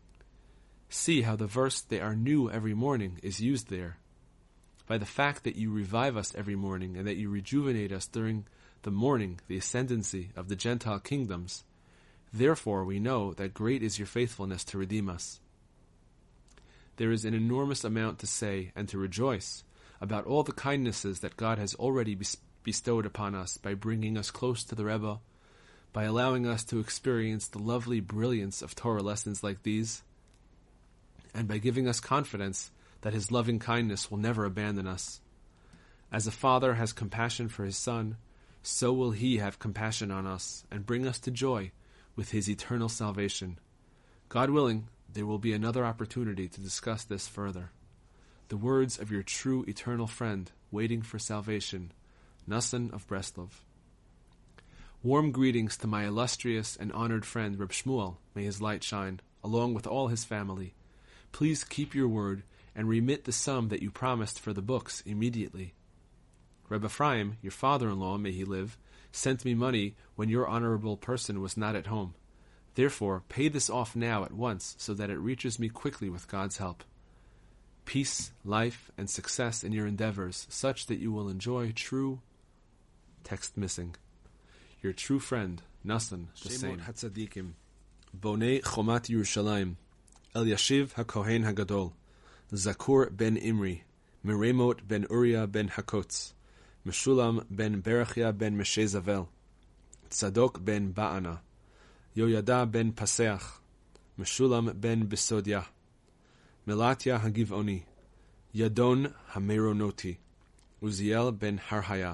See 0.89 1.21
how 1.23 1.35
the 1.35 1.47
verse, 1.47 1.81
they 1.81 1.99
are 1.99 2.15
new 2.15 2.49
every 2.49 2.73
morning, 2.73 3.19
is 3.21 3.39
used 3.41 3.69
there. 3.69 3.97
By 4.87 4.97
the 4.97 5.05
fact 5.05 5.43
that 5.43 5.57
you 5.57 5.71
revive 5.71 6.15
us 6.15 6.33
every 6.35 6.55
morning 6.55 6.95
and 6.95 7.05
that 7.07 7.17
you 7.17 7.29
rejuvenate 7.29 7.91
us 7.91 8.07
during 8.07 8.45
the 8.83 8.91
morning, 8.91 9.39
the 9.47 9.57
ascendancy 9.57 10.29
of 10.35 10.47
the 10.47 10.55
Gentile 10.55 10.99
kingdoms, 10.99 11.65
therefore 12.31 12.85
we 12.85 12.99
know 12.99 13.33
that 13.33 13.53
great 13.53 13.83
is 13.83 13.99
your 13.99 14.05
faithfulness 14.05 14.63
to 14.63 14.77
redeem 14.77 15.09
us. 15.09 15.39
there 16.97 17.11
is 17.11 17.25
an 17.25 17.33
enormous 17.33 17.83
amount 17.83 18.19
to 18.19 18.27
say 18.27 18.71
and 18.75 18.89
to 18.89 18.97
rejoice 18.97 19.63
about 20.01 20.25
all 20.25 20.43
the 20.43 20.51
kindnesses 20.51 21.21
that 21.21 21.37
God 21.37 21.57
has 21.57 21.73
already 21.75 22.17
bestowed 22.63 23.05
upon 23.05 23.33
us 23.33 23.57
by 23.57 23.73
bringing 23.73 24.17
us 24.17 24.29
close 24.29 24.63
to 24.65 24.75
the 24.75 24.85
Rebbe, 24.85 25.19
by 25.93 26.03
allowing 26.03 26.45
us 26.45 26.63
to 26.65 26.79
experience 26.79 27.47
the 27.47 27.59
lovely 27.59 27.99
brilliance 27.99 28.61
of 28.61 28.75
Torah 28.75 29.01
lessons 29.01 29.43
like 29.43 29.63
these, 29.63 30.03
and 31.37 31.47
by 31.47 31.59
giving 31.59 31.87
us 31.87 31.99
confidence 31.99 32.71
that 33.01 33.13
his 33.13 33.31
loving 33.31 33.59
kindness 33.59 34.09
will 34.09 34.17
never 34.17 34.43
abandon 34.43 34.87
us. 34.87 35.21
As 36.11 36.25
a 36.25 36.31
father 36.31 36.73
has 36.73 36.91
compassion 36.91 37.47
for 37.47 37.63
his 37.63 37.77
son, 37.77 38.17
so 38.63 38.91
will 38.91 39.11
he 39.11 39.37
have 39.37 39.59
compassion 39.59 40.09
on 40.09 40.25
us 40.25 40.65
and 40.71 40.85
bring 40.85 41.07
us 41.07 41.19
to 41.19 41.31
joy 41.31 41.71
with 42.15 42.31
his 42.31 42.49
eternal 42.49 42.89
salvation. 42.89 43.59
God 44.29 44.49
willing, 44.49 44.87
there 45.13 45.27
will 45.27 45.37
be 45.37 45.53
another 45.53 45.85
opportunity 45.85 46.47
to 46.49 46.59
discuss 46.59 47.03
this 47.03 47.27
further. 47.27 47.69
The 48.49 48.57
words 48.57 48.97
of 48.97 49.11
your 49.11 49.23
true 49.23 49.63
eternal 49.67 50.07
friend, 50.07 50.51
waiting 50.71 51.03
for 51.03 51.19
salvation, 51.19 51.91
Nassan 52.49 52.91
of 52.91 53.07
Breslov. 53.07 53.51
Warm 55.03 55.31
greetings 55.31 55.77
to 55.77 55.87
my 55.87 56.05
illustrious 56.05 56.75
and 56.75 56.91
honored 56.93 57.25
friend 57.25 57.59
Reb 57.59 57.69
Shmuel, 57.69 58.17
may 58.33 58.45
his 58.45 58.59
light 58.59 58.83
shine, 58.83 59.19
along 59.43 59.75
with 59.75 59.85
all 59.85 60.07
his 60.07 60.23
family. 60.23 60.73
Please 61.37 61.63
keep 61.63 61.93
your 61.93 62.07
word 62.07 62.41
and 62.75 62.89
remit 62.89 63.25
the 63.25 63.31
sum 63.31 63.67
that 63.67 63.83
you 63.83 63.91
promised 63.91 64.39
for 64.39 64.53
the 64.53 64.61
books 64.63 65.03
immediately. 65.05 65.75
Reb 66.67 66.83
Ephraim, 66.83 67.37
your 67.43 67.51
father-in-law, 67.51 68.17
may 68.17 68.31
he 68.31 68.43
live, 68.43 68.75
sent 69.11 69.45
me 69.45 69.53
money 69.53 69.93
when 70.15 70.29
your 70.29 70.47
honorable 70.47 70.97
person 70.97 71.39
was 71.39 71.55
not 71.55 71.75
at 71.75 71.85
home. 71.85 72.15
Therefore, 72.73 73.21
pay 73.29 73.49
this 73.49 73.69
off 73.69 73.95
now 73.95 74.23
at 74.23 74.31
once, 74.31 74.73
so 74.79 74.95
that 74.95 75.11
it 75.11 75.19
reaches 75.19 75.59
me 75.59 75.69
quickly 75.69 76.09
with 76.09 76.27
God's 76.27 76.57
help. 76.57 76.83
Peace, 77.85 78.31
life, 78.43 78.89
and 78.97 79.07
success 79.07 79.63
in 79.63 79.71
your 79.71 79.85
endeavors, 79.85 80.47
such 80.49 80.87
that 80.87 80.97
you 80.97 81.11
will 81.11 81.29
enjoy 81.29 81.71
true. 81.71 82.19
Text 83.23 83.55
missing. 83.55 83.95
Your 84.81 84.91
true 84.91 85.19
friend, 85.19 85.61
Nassan, 85.85 86.29
the 86.41 86.49
same. 86.49 86.79
Hatzadikim. 86.79 87.51
Bonei 88.19 88.63
Chomat 88.63 89.07
Yerushalayim. 89.07 89.75
אלישיב 90.35 90.93
הכהן 90.97 91.43
הגדול, 91.43 91.87
זכור 92.51 93.01
בן 93.11 93.37
אמרי, 93.37 93.79
מרימות 94.23 94.81
בן 94.81 95.03
אוריה 95.03 95.45
בן 95.45 95.65
הקוץ, 95.77 96.33
משולם 96.85 97.39
בן 97.49 97.81
ברכיה 97.81 98.31
בן 98.31 98.53
משה 98.53 98.85
זבל, 98.85 99.21
צדוק 100.09 100.57
בן 100.57 100.93
בענה, 100.93 101.35
יוידע 102.15 102.65
בן 102.65 102.91
פסח, 102.91 103.61
משולם 104.17 104.69
בן 104.75 105.09
בסודיה, 105.09 105.61
מלטיה 106.67 107.17
הגבעוני, 107.21 107.79
ידון 108.53 109.05
המרונותי, 109.33 110.15
עוזיאל 110.79 111.31
בן 111.31 111.55
הרהיה, 111.69 112.13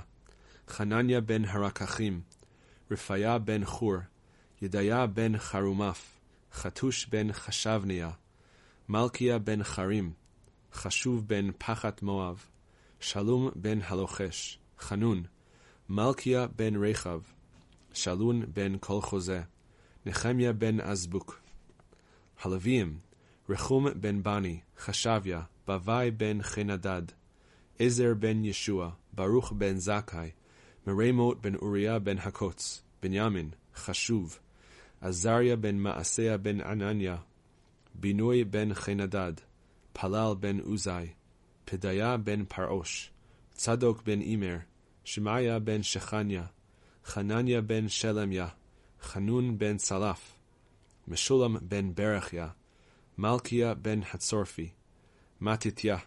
חנניה 0.68 1.22
בן 1.22 1.46
הרקחים, 1.46 2.22
רפיה 2.92 3.38
בן 3.38 3.66
חור, 3.66 3.96
ידיה 4.62 5.08
בן 5.08 5.38
חרומף, 5.38 6.13
חתוש 6.54 7.06
בן 7.06 7.34
חשבניה, 7.34 8.12
מלכיה 8.90 9.40
בן 9.40 9.64
חרים, 9.64 10.14
חשוב 10.74 11.28
בן 11.28 11.52
פחת 11.58 12.02
מואב, 12.02 12.46
שלום 13.00 13.50
בן 13.56 13.80
הלוחש, 13.82 14.60
חנון, 14.80 15.24
מלכיה 15.90 16.48
בן 16.48 16.84
רכב, 16.86 17.20
שלון 17.94 18.42
בן 18.54 18.78
כל 18.80 19.02
חוזה, 19.02 19.42
נחמיה 20.06 20.54
בן 20.54 20.80
עזבוק. 20.80 21.42
הלווים, 22.42 22.98
רחום 23.50 23.88
בן 23.96 24.24
בני, 24.24 24.60
חשביה, 24.78 25.42
בבאי 25.68 26.12
בן 26.12 26.42
חנדד, 26.42 27.04
עזר 27.80 28.14
בן 28.20 28.46
ישוע, 28.46 28.92
ברוך 29.14 29.52
בן 29.52 29.78
זכאי, 29.78 30.32
מרימות 30.88 31.42
בן 31.42 31.56
אוריה 31.56 32.00
בן 32.00 32.18
הקוץ, 32.18 32.84
בנימין, 33.02 33.50
חשוב, 33.76 34.40
עזריה 35.04 35.56
בן 35.56 35.76
מעשיה 35.78 36.38
בן 36.38 36.62
ענניה, 36.62 37.18
בינוי 37.96 38.44
בן 38.44 38.74
חנדד, 38.74 39.34
פלל 39.94 40.34
בן 40.40 40.60
עוזי, 40.60 41.14
פדיה 41.66 42.18
בן 42.18 42.46
פרעוש, 42.46 43.12
צדוק 43.52 44.04
בן 44.04 44.22
אימר, 44.22 44.58
שמעיה 45.04 45.60
בן 45.60 45.84
שכניה, 45.84 46.46
חנניה 47.06 47.62
בן 47.62 47.88
שלמיה, 47.88 48.48
חנון 49.02 49.58
בן 49.58 49.78
צלף, 49.78 50.36
משולם 51.08 51.58
בן 51.62 51.96
ברכיה, 51.96 52.48
מלכיה 53.18 53.74
בן 53.74 54.00
הצורפי, 54.14 54.70
מתתיה, 55.42 55.98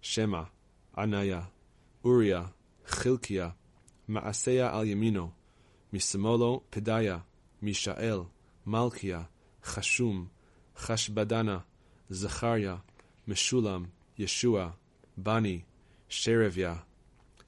שמע, 0.00 0.42
עניה, 0.98 1.42
אוריה, 2.04 2.44
חלקיה, 2.86 3.50
מעשיה 4.08 4.78
על 4.78 4.86
ימינו, 4.86 5.30
משמאלו 5.92 6.60
פדיה, 6.70 7.18
מישאל, 7.62 8.20
מלכיה, 8.66 9.22
חשום, 9.64 10.28
חשבדנה, 10.76 11.58
זכריה, 12.10 12.76
משולם, 13.28 13.84
ישוע, 14.18 14.70
בני, 15.16 15.60
שרביה, 16.08 16.74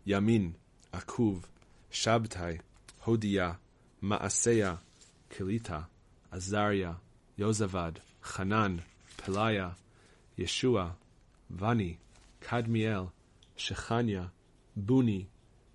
ימין, 0.07 0.53
עקוב, 0.93 1.47
שבתאי, 1.91 2.59
הודיה, 3.05 3.53
מעשיה, 4.03 4.75
קליטה, 5.29 5.81
עזריה, 6.31 6.93
יוזבד, 7.39 7.93
חנן, 8.23 8.77
פלאיה, 9.17 9.71
ישוע, 10.39 10.91
בני, 11.51 11.97
קדמיאל, 12.41 13.03
שכניה, 13.57 14.27
בוני, 14.77 15.25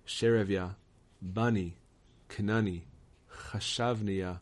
שרביה, 0.06 0.68
בני, 1.22 1.70
כנני, 2.28 2.80
חשבניה, 3.32 4.34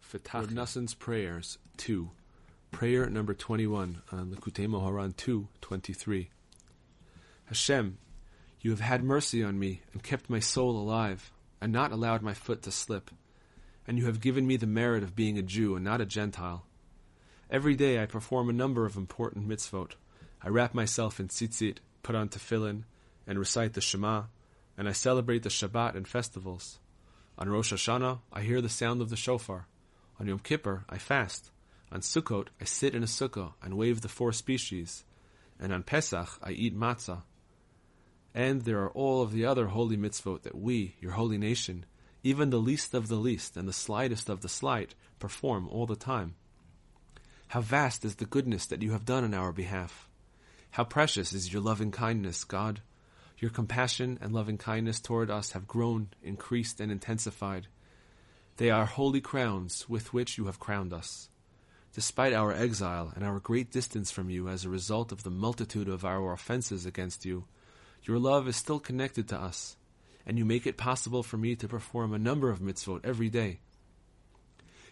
Fatah. 0.00 0.52
Nassan's 0.52 0.94
Prayers 0.94 1.58
2. 1.76 2.10
Prayer 2.70 3.08
number 3.10 3.34
21 3.34 4.02
uh, 4.12 4.16
on 4.16 4.30
Likutei 4.30 4.66
Moharan 4.66 5.16
2, 5.16 5.48
23. 5.60 6.30
Hashem, 7.46 7.98
you 8.60 8.70
have 8.70 8.80
had 8.80 9.02
mercy 9.02 9.42
on 9.42 9.58
me 9.58 9.82
and 9.92 10.02
kept 10.02 10.30
my 10.30 10.38
soul 10.38 10.76
alive, 10.76 11.32
and 11.60 11.72
not 11.72 11.92
allowed 11.92 12.22
my 12.22 12.34
foot 12.34 12.62
to 12.62 12.70
slip 12.70 13.10
and 13.90 13.98
you 13.98 14.06
have 14.06 14.20
given 14.20 14.46
me 14.46 14.56
the 14.56 14.68
merit 14.68 15.02
of 15.02 15.16
being 15.16 15.36
a 15.36 15.42
Jew 15.42 15.74
and 15.74 15.84
not 15.84 16.00
a 16.00 16.06
Gentile. 16.06 16.64
Every 17.50 17.74
day 17.74 18.00
I 18.00 18.06
perform 18.06 18.48
a 18.48 18.52
number 18.52 18.86
of 18.86 18.96
important 18.96 19.48
mitzvot. 19.48 19.94
I 20.40 20.48
wrap 20.48 20.74
myself 20.74 21.18
in 21.18 21.26
tzitzit, 21.26 21.78
put 22.04 22.14
on 22.14 22.28
tefillin, 22.28 22.84
and 23.26 23.36
recite 23.36 23.72
the 23.72 23.80
Shema, 23.80 24.26
and 24.78 24.88
I 24.88 24.92
celebrate 24.92 25.42
the 25.42 25.48
Shabbat 25.48 25.96
and 25.96 26.06
festivals. 26.06 26.78
On 27.40 27.48
Rosh 27.48 27.72
Hashanah, 27.72 28.18
I 28.30 28.42
hear 28.42 28.60
the 28.60 28.68
sound 28.68 29.00
of 29.00 29.08
the 29.08 29.16
shofar. 29.16 29.66
On 30.20 30.26
Yom 30.26 30.40
Kippur, 30.40 30.84
I 30.90 30.98
fast. 30.98 31.50
On 31.90 32.00
Sukkot, 32.00 32.48
I 32.60 32.64
sit 32.64 32.94
in 32.94 33.02
a 33.02 33.06
sukkah 33.06 33.54
and 33.62 33.78
wave 33.78 34.02
the 34.02 34.08
four 34.08 34.32
species. 34.32 35.04
And 35.58 35.72
on 35.72 35.82
Pesach, 35.82 36.38
I 36.42 36.50
eat 36.50 36.78
matzah. 36.78 37.22
And 38.34 38.62
there 38.62 38.82
are 38.82 38.90
all 38.90 39.22
of 39.22 39.32
the 39.32 39.46
other 39.46 39.68
holy 39.68 39.96
mitzvot 39.96 40.42
that 40.42 40.54
we, 40.54 40.96
your 41.00 41.12
holy 41.12 41.38
nation, 41.38 41.86
even 42.22 42.50
the 42.50 42.58
least 42.58 42.92
of 42.92 43.08
the 43.08 43.16
least 43.16 43.56
and 43.56 43.66
the 43.66 43.72
slightest 43.72 44.28
of 44.28 44.42
the 44.42 44.48
slight, 44.48 44.94
perform 45.18 45.66
all 45.68 45.86
the 45.86 45.96
time. 45.96 46.34
How 47.48 47.62
vast 47.62 48.04
is 48.04 48.16
the 48.16 48.26
goodness 48.26 48.66
that 48.66 48.82
you 48.82 48.92
have 48.92 49.06
done 49.06 49.24
in 49.24 49.32
our 49.32 49.50
behalf. 49.50 50.08
How 50.72 50.84
precious 50.84 51.32
is 51.32 51.52
your 51.52 51.62
loving 51.62 51.90
kindness, 51.90 52.44
God. 52.44 52.82
Your 53.40 53.50
compassion 53.50 54.18
and 54.20 54.32
loving 54.34 54.58
kindness 54.58 55.00
toward 55.00 55.30
us 55.30 55.52
have 55.52 55.66
grown, 55.66 56.08
increased, 56.22 56.78
and 56.78 56.92
intensified. 56.92 57.68
They 58.58 58.70
are 58.70 58.84
holy 58.84 59.22
crowns 59.22 59.88
with 59.88 60.12
which 60.12 60.36
you 60.36 60.44
have 60.44 60.60
crowned 60.60 60.92
us. 60.92 61.30
Despite 61.94 62.34
our 62.34 62.52
exile 62.52 63.12
and 63.16 63.24
our 63.24 63.40
great 63.40 63.72
distance 63.72 64.10
from 64.10 64.28
you 64.28 64.46
as 64.46 64.64
a 64.64 64.68
result 64.68 65.10
of 65.10 65.22
the 65.22 65.30
multitude 65.30 65.88
of 65.88 66.04
our 66.04 66.32
offenses 66.32 66.84
against 66.84 67.24
you, 67.24 67.46
your 68.04 68.18
love 68.18 68.46
is 68.46 68.56
still 68.56 68.78
connected 68.78 69.26
to 69.28 69.40
us 69.40 69.76
and 70.26 70.38
you 70.38 70.44
make 70.44 70.66
it 70.66 70.76
possible 70.76 71.22
for 71.22 71.38
me 71.38 71.56
to 71.56 71.66
perform 71.66 72.12
a 72.12 72.18
number 72.18 72.50
of 72.50 72.60
mitzvot 72.60 73.00
every 73.04 73.30
day. 73.30 73.60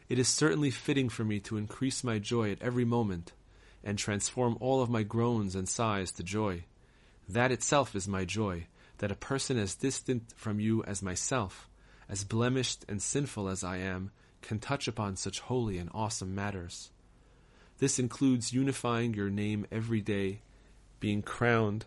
It 0.09 0.19
is 0.19 0.27
certainly 0.27 0.71
fitting 0.71 1.11
for 1.11 1.23
me 1.23 1.39
to 1.41 1.59
increase 1.59 2.03
my 2.03 2.19
joy 2.19 2.51
at 2.51 2.63
every 2.63 2.87
moment 2.87 3.33
and 3.85 3.99
transform 3.99 4.57
all 4.59 4.83
of 4.83 4.89
my 4.89 5.03
groans 5.03 5.55
and 5.55 5.69
sighs 5.69 6.11
to 6.13 6.23
joy. 6.23 6.65
That 7.29 7.53
itself 7.53 7.95
is 7.95 8.09
my 8.09 8.25
joy, 8.25 8.67
that 8.99 9.13
a 9.13 9.17
person 9.17 9.59
as 9.59 9.75
distant 9.75 10.33
from 10.35 10.61
you 10.61 10.83
as 10.85 11.03
myself, 11.03 11.69
as 12.09 12.25
blemished 12.25 12.85
and 12.89 13.03
sinful 13.03 13.49
as 13.49 13.63
I 13.63 13.79
am, 13.79 14.11
can 14.41 14.59
touch 14.59 14.89
upon 14.89 15.17
such 15.17 15.41
holy 15.41 15.79
and 15.79 15.91
awesome 15.93 16.35
matters. 16.35 16.91
This 17.79 17.99
includes 17.99 18.53
unifying 18.53 19.15
your 19.15 19.31
name 19.31 19.67
every 19.71 20.01
day, 20.01 20.41
being 21.01 21.23
crowned 21.23 21.85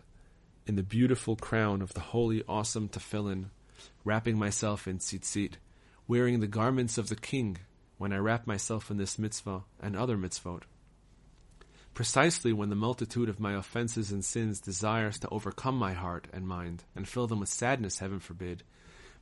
in 0.66 0.76
the 0.76 0.82
beautiful 0.82 1.36
crown 1.36 1.82
of 1.82 1.92
the 1.94 2.00
holy, 2.00 2.44
awesome 2.48 2.88
tefillin, 2.88 3.46
wrapping 4.04 4.38
myself 4.38 4.86
in 4.86 4.98
tzitzit, 4.98 5.54
wearing 6.06 6.40
the 6.40 6.46
garments 6.46 6.98
of 6.98 7.08
the 7.08 7.16
king 7.16 7.58
when 7.98 8.12
I 8.12 8.18
wrap 8.18 8.46
myself 8.46 8.90
in 8.90 8.96
this 8.96 9.18
mitzvah 9.18 9.64
and 9.80 9.96
other 9.96 10.16
mitzvot. 10.16 10.62
Precisely 11.94 12.52
when 12.54 12.70
the 12.70 12.74
multitude 12.74 13.28
of 13.28 13.38
my 13.38 13.52
offenses 13.52 14.10
and 14.10 14.24
sins 14.24 14.60
desires 14.60 15.18
to 15.18 15.28
overcome 15.28 15.76
my 15.76 15.92
heart 15.92 16.26
and 16.32 16.48
mind, 16.48 16.84
and 16.96 17.06
fill 17.06 17.26
them 17.26 17.40
with 17.40 17.50
sadness, 17.50 17.98
heaven 17.98 18.18
forbid, 18.18 18.62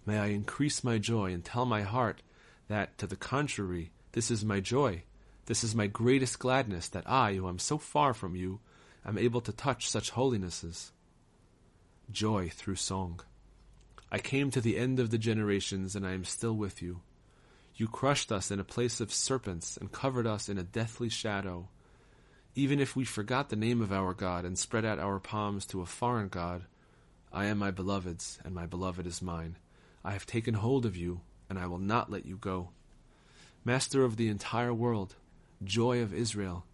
may 0.07 0.19
I 0.19 0.27
increase 0.27 0.85
my 0.85 0.99
joy 0.99 1.33
and 1.33 1.45
tell 1.45 1.67
my 1.67 1.83
heart 1.83 2.23
that, 2.69 2.97
to 2.99 3.09
the 3.09 3.17
contrary, 3.17 3.91
this 4.13 4.31
is 4.31 4.45
my 4.45 4.61
joy, 4.61 5.03
this 5.47 5.65
is 5.65 5.75
my 5.75 5.89
greatest 5.89 6.39
gladness, 6.39 6.87
that 6.89 7.11
I, 7.11 7.35
who 7.35 7.49
am 7.49 7.59
so 7.59 7.77
far 7.77 8.15
from 8.15 8.37
you, 8.37 8.61
am 9.05 9.19
able 9.19 9.41
to 9.41 9.53
touch 9.53 9.89
such 9.89 10.13
holinesses. 10.13 10.93
Joy 12.13 12.51
through 12.51 12.77
song. 12.77 13.21
I 14.13 14.19
came 14.19 14.53
to 14.53 14.61
the 14.61 14.79
end 14.79 15.01
of 15.01 15.11
the 15.11 15.19
generations, 15.19 15.97
and 15.97 16.07
I 16.07 16.13
am 16.13 16.25
still 16.25 16.55
with 16.55 16.81
you. 16.81 17.01
You 17.75 17.89
crushed 17.89 18.31
us 18.31 18.53
in 18.53 18.61
a 18.61 18.65
place 18.65 19.01
of 19.01 19.13
serpents, 19.13 19.77
and 19.77 19.91
covered 19.91 20.27
us 20.27 20.49
in 20.49 20.57
a 20.57 20.63
deathly 20.63 21.09
shadow. 21.09 21.69
Even 22.57 22.81
if 22.81 22.97
we 22.97 23.05
forgot 23.05 23.49
the 23.49 23.57
name 23.57 23.81
of 23.81 23.93
our 23.93 24.13
God 24.13 24.45
and 24.45 24.59
spread 24.59 24.85
out 24.85 24.99
our 24.99 25.21
palms 25.21 25.65
to 25.67 25.83
a 25.83 25.87
foreign 25.87 26.29
God, 26.29 26.65
I 27.33 27.47
am 27.47 27.59
my 27.59 27.71
beloved's, 27.71 28.41
and 28.45 28.53
my 28.55 28.67
beloved 28.67 29.07
is 29.07 29.23
mine. 29.23 29.57
I 30.05 30.13
have 30.13 30.27
taken 30.27 30.55
hold 30.55 30.85
of 30.85 30.97
you, 30.97 31.21
and 31.49 31.59
I 31.59 31.67
will 31.67 31.79
not 31.79 32.11
let 32.11 32.27
you 32.27 32.37
go. 32.37 32.71
Master 33.65 34.03
of 34.03 34.17
the 34.17 34.29
entire 34.29 34.75
world, 34.75 35.15
joy 35.63 36.01
of 36.01 36.13
Israel, 36.13 36.65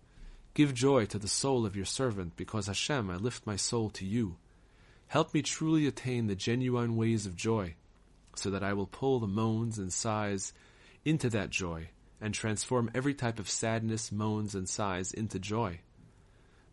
give 0.54 0.72
joy 0.72 1.04
to 1.06 1.18
the 1.18 1.28
soul 1.28 1.66
of 1.66 1.76
your 1.76 1.84
servant, 1.84 2.36
because 2.36 2.68
Hashem, 2.68 3.10
I 3.10 3.16
lift 3.16 3.46
my 3.46 3.56
soul 3.56 3.90
to 3.90 4.06
you. 4.06 4.36
Help 5.08 5.34
me 5.34 5.42
truly 5.42 5.86
attain 5.86 6.26
the 6.26 6.34
genuine 6.34 6.96
ways 6.96 7.26
of 7.26 7.36
joy, 7.36 7.74
so 8.34 8.48
that 8.48 8.62
I 8.62 8.72
will 8.72 8.86
pull 8.86 9.20
the 9.20 9.26
moans 9.26 9.78
and 9.78 9.92
sighs 9.92 10.54
into 11.04 11.28
that 11.30 11.50
joy 11.50 11.90
and 12.20 12.32
transform 12.32 12.90
every 12.94 13.14
type 13.14 13.38
of 13.38 13.50
sadness, 13.50 14.10
moans, 14.10 14.54
and 14.54 14.68
sighs 14.68 15.12
into 15.12 15.38
joy. 15.38 15.80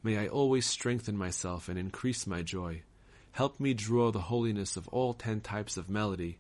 May 0.01 0.17
I 0.17 0.27
always 0.27 0.65
strengthen 0.65 1.17
myself 1.17 1.69
and 1.69 1.77
increase 1.77 2.27
my 2.27 2.41
joy. 2.41 2.83
Help 3.31 3.59
me 3.59 3.73
draw 3.73 4.11
the 4.11 4.21
holiness 4.21 4.77
of 4.77 4.87
all 4.89 5.13
ten 5.13 5.41
types 5.41 5.77
of 5.77 5.89
melody, 5.89 6.37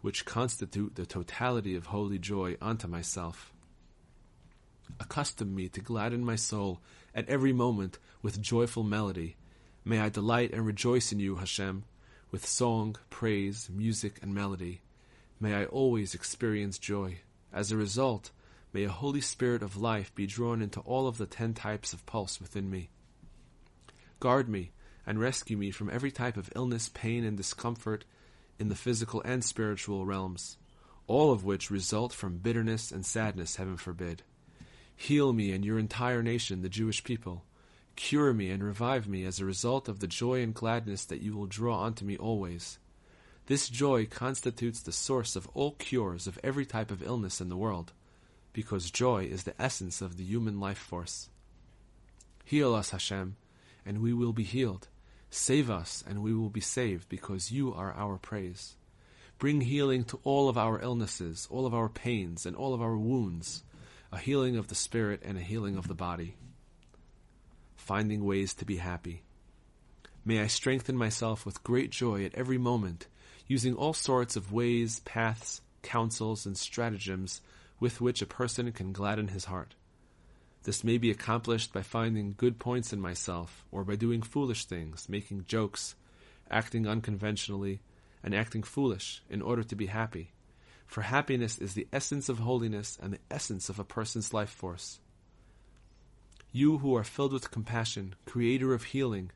which 0.00 0.24
constitute 0.24 0.94
the 0.94 1.06
totality 1.06 1.74
of 1.74 1.86
holy 1.86 2.18
joy, 2.18 2.56
unto 2.62 2.88
myself. 2.88 3.52
Accustom 4.98 5.54
me 5.54 5.68
to 5.68 5.80
gladden 5.80 6.24
my 6.24 6.36
soul 6.36 6.80
at 7.14 7.28
every 7.28 7.52
moment 7.52 7.98
with 8.22 8.40
joyful 8.40 8.82
melody. 8.82 9.36
May 9.84 10.00
I 10.00 10.08
delight 10.08 10.52
and 10.52 10.66
rejoice 10.66 11.12
in 11.12 11.20
you, 11.20 11.36
Hashem, 11.36 11.84
with 12.30 12.46
song, 12.46 12.96
praise, 13.10 13.68
music, 13.72 14.18
and 14.22 14.34
melody. 14.34 14.80
May 15.38 15.54
I 15.54 15.64
always 15.64 16.14
experience 16.14 16.78
joy. 16.78 17.18
As 17.52 17.72
a 17.72 17.76
result, 17.76 18.30
May 18.72 18.84
a 18.84 18.90
Holy 18.90 19.20
Spirit 19.20 19.64
of 19.64 19.76
life 19.76 20.14
be 20.14 20.28
drawn 20.28 20.62
into 20.62 20.78
all 20.80 21.08
of 21.08 21.18
the 21.18 21.26
ten 21.26 21.54
types 21.54 21.92
of 21.92 22.06
pulse 22.06 22.40
within 22.40 22.70
me. 22.70 22.90
Guard 24.20 24.48
me 24.48 24.70
and 25.04 25.18
rescue 25.18 25.56
me 25.56 25.72
from 25.72 25.90
every 25.90 26.12
type 26.12 26.36
of 26.36 26.52
illness, 26.54 26.88
pain, 26.88 27.24
and 27.24 27.36
discomfort 27.36 28.04
in 28.60 28.68
the 28.68 28.76
physical 28.76 29.22
and 29.22 29.42
spiritual 29.42 30.06
realms, 30.06 30.56
all 31.08 31.32
of 31.32 31.42
which 31.42 31.70
result 31.70 32.12
from 32.12 32.38
bitterness 32.38 32.92
and 32.92 33.04
sadness, 33.04 33.56
heaven 33.56 33.76
forbid. 33.76 34.22
Heal 34.94 35.32
me 35.32 35.50
and 35.50 35.64
your 35.64 35.78
entire 35.78 36.22
nation, 36.22 36.62
the 36.62 36.68
Jewish 36.68 37.02
people. 37.02 37.44
Cure 37.96 38.32
me 38.32 38.50
and 38.50 38.62
revive 38.62 39.08
me 39.08 39.24
as 39.24 39.40
a 39.40 39.44
result 39.44 39.88
of 39.88 39.98
the 39.98 40.06
joy 40.06 40.42
and 40.42 40.54
gladness 40.54 41.04
that 41.06 41.22
you 41.22 41.36
will 41.36 41.46
draw 41.46 41.82
unto 41.82 42.04
me 42.04 42.16
always. 42.16 42.78
This 43.46 43.68
joy 43.68 44.06
constitutes 44.06 44.80
the 44.80 44.92
source 44.92 45.34
of 45.34 45.48
all 45.54 45.72
cures 45.72 46.28
of 46.28 46.38
every 46.44 46.66
type 46.66 46.92
of 46.92 47.02
illness 47.02 47.40
in 47.40 47.48
the 47.48 47.56
world 47.56 47.92
because 48.52 48.90
joy 48.90 49.24
is 49.24 49.44
the 49.44 49.60
essence 49.60 50.00
of 50.00 50.16
the 50.16 50.24
human 50.24 50.60
life 50.60 50.78
force. 50.78 51.28
Heal 52.44 52.74
us, 52.74 52.90
Hashem, 52.90 53.36
and 53.86 54.02
we 54.02 54.12
will 54.12 54.32
be 54.32 54.42
healed. 54.42 54.88
Save 55.30 55.70
us, 55.70 56.02
and 56.06 56.22
we 56.22 56.34
will 56.34 56.50
be 56.50 56.60
saved, 56.60 57.08
because 57.08 57.52
you 57.52 57.72
are 57.72 57.92
our 57.92 58.18
praise. 58.18 58.74
Bring 59.38 59.60
healing 59.60 60.04
to 60.04 60.18
all 60.24 60.48
of 60.48 60.58
our 60.58 60.80
illnesses, 60.80 61.46
all 61.50 61.64
of 61.64 61.74
our 61.74 61.88
pains, 61.88 62.44
and 62.44 62.56
all 62.56 62.74
of 62.74 62.82
our 62.82 62.96
wounds, 62.96 63.62
a 64.12 64.18
healing 64.18 64.56
of 64.56 64.68
the 64.68 64.74
spirit 64.74 65.22
and 65.24 65.38
a 65.38 65.42
healing 65.42 65.76
of 65.76 65.86
the 65.86 65.94
body. 65.94 66.34
Finding 67.76 68.24
ways 68.24 68.52
to 68.54 68.64
be 68.64 68.76
happy. 68.76 69.22
May 70.24 70.40
I 70.40 70.48
strengthen 70.48 70.96
myself 70.96 71.46
with 71.46 71.62
great 71.62 71.90
joy 71.90 72.24
at 72.24 72.34
every 72.34 72.58
moment, 72.58 73.06
using 73.46 73.74
all 73.74 73.94
sorts 73.94 74.36
of 74.36 74.52
ways, 74.52 75.00
paths, 75.00 75.60
counsels, 75.82 76.44
and 76.44 76.58
stratagems 76.58 77.40
with 77.80 78.00
which 78.00 78.20
a 78.20 78.26
person 78.26 78.70
can 78.70 78.92
gladden 78.92 79.28
his 79.28 79.46
heart. 79.46 79.74
This 80.64 80.84
may 80.84 80.98
be 80.98 81.10
accomplished 81.10 81.72
by 81.72 81.82
finding 81.82 82.34
good 82.36 82.58
points 82.58 82.92
in 82.92 83.00
myself, 83.00 83.64
or 83.72 83.82
by 83.82 83.96
doing 83.96 84.20
foolish 84.20 84.66
things, 84.66 85.08
making 85.08 85.46
jokes, 85.46 85.94
acting 86.50 86.86
unconventionally, 86.86 87.80
and 88.22 88.34
acting 88.34 88.62
foolish 88.62 89.22
in 89.30 89.40
order 89.40 89.64
to 89.64 89.74
be 89.74 89.86
happy. 89.86 90.32
For 90.86 91.00
happiness 91.00 91.58
is 91.58 91.72
the 91.72 91.88
essence 91.92 92.28
of 92.28 92.40
holiness 92.40 92.98
and 93.00 93.14
the 93.14 93.20
essence 93.30 93.70
of 93.70 93.78
a 93.78 93.84
person's 93.84 94.34
life 94.34 94.50
force. 94.50 95.00
You 96.52 96.78
who 96.78 96.94
are 96.96 97.04
filled 97.04 97.32
with 97.32 97.50
compassion, 97.50 98.14
creator 98.26 98.74
of 98.74 98.84
healing, 98.84 99.30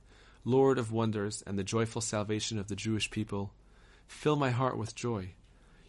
Lord 0.45 0.79
of 0.79 0.93
wonders, 0.93 1.43
and 1.47 1.59
the 1.59 1.65
joyful 1.65 2.03
salvation 2.03 2.59
of 2.59 2.69
the 2.69 2.77
Jewish 2.77 3.11
people, 3.11 3.55
fill 4.07 4.37
my 4.37 4.51
heart 4.51 4.77
with 4.77 4.95
joy 4.95 5.35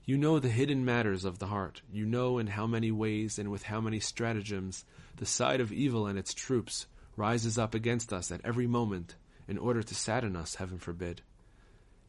you 0.06 0.18
know 0.18 0.38
the 0.38 0.50
hidden 0.50 0.86
matters 0.86 1.26
of 1.26 1.40
the 1.40 1.48
heart. 1.48 1.82
You 1.92 2.06
know 2.06 2.38
in 2.38 2.48
how 2.48 2.68
many 2.68 2.92
ways 2.92 3.40
and 3.40 3.50
with 3.50 3.64
how 3.64 3.82
many 3.82 4.00
stratagems 4.00 4.86
the 5.18 5.26
side 5.26 5.60
of 5.60 5.72
evil 5.72 6.06
and 6.06 6.20
its 6.20 6.34
troops 6.34 6.86
rises 7.18 7.58
up 7.58 7.74
against 7.74 8.14
us 8.14 8.32
at 8.32 8.42
every 8.44 8.68
moment 8.68 9.16
in 9.48 9.58
order 9.58 9.82
to 9.82 9.96
sadden 9.96 10.36
us, 10.36 10.56
heaven 10.56 10.78
forbid. 10.78 11.22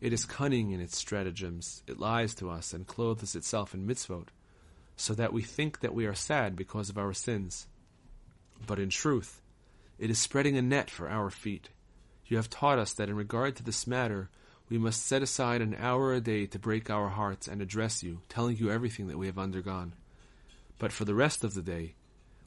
It 0.00 0.12
is 0.12 0.26
cunning 0.26 0.72
in 0.72 0.80
its 0.80 0.98
stratagems. 0.98 1.82
It 1.86 1.98
lies 1.98 2.34
to 2.36 2.50
us 2.50 2.74
and 2.74 2.86
clothes 2.86 3.34
itself 3.34 3.72
in 3.72 3.86
mitzvot, 3.86 4.28
so 4.96 5.14
that 5.14 5.32
we 5.32 5.42
think 5.42 5.80
that 5.80 5.94
we 5.94 6.06
are 6.06 6.14
sad 6.14 6.54
because 6.54 6.90
of 6.90 6.98
our 6.98 7.14
sins. 7.14 7.66
But 8.66 8.78
in 8.78 8.90
truth, 8.90 9.40
it 9.98 10.10
is 10.10 10.18
spreading 10.18 10.56
a 10.56 10.62
net 10.62 10.90
for 10.90 11.08
our 11.08 11.30
feet. 11.30 11.70
You 12.26 12.36
have 12.36 12.50
taught 12.50 12.78
us 12.78 12.92
that 12.94 13.08
in 13.08 13.16
regard 13.16 13.56
to 13.56 13.62
this 13.62 13.86
matter, 13.86 14.28
we 14.68 14.78
must 14.78 15.06
set 15.06 15.22
aside 15.22 15.60
an 15.60 15.76
hour 15.78 16.12
a 16.12 16.20
day 16.20 16.46
to 16.46 16.58
break 16.58 16.90
our 16.90 17.08
hearts 17.08 17.46
and 17.46 17.62
address 17.62 18.02
you, 18.02 18.20
telling 18.28 18.56
you 18.56 18.70
everything 18.70 19.06
that 19.06 19.18
we 19.18 19.26
have 19.26 19.38
undergone. 19.38 19.92
But 20.78 20.92
for 20.92 21.04
the 21.04 21.14
rest 21.14 21.44
of 21.44 21.54
the 21.54 21.62
day, 21.62 21.94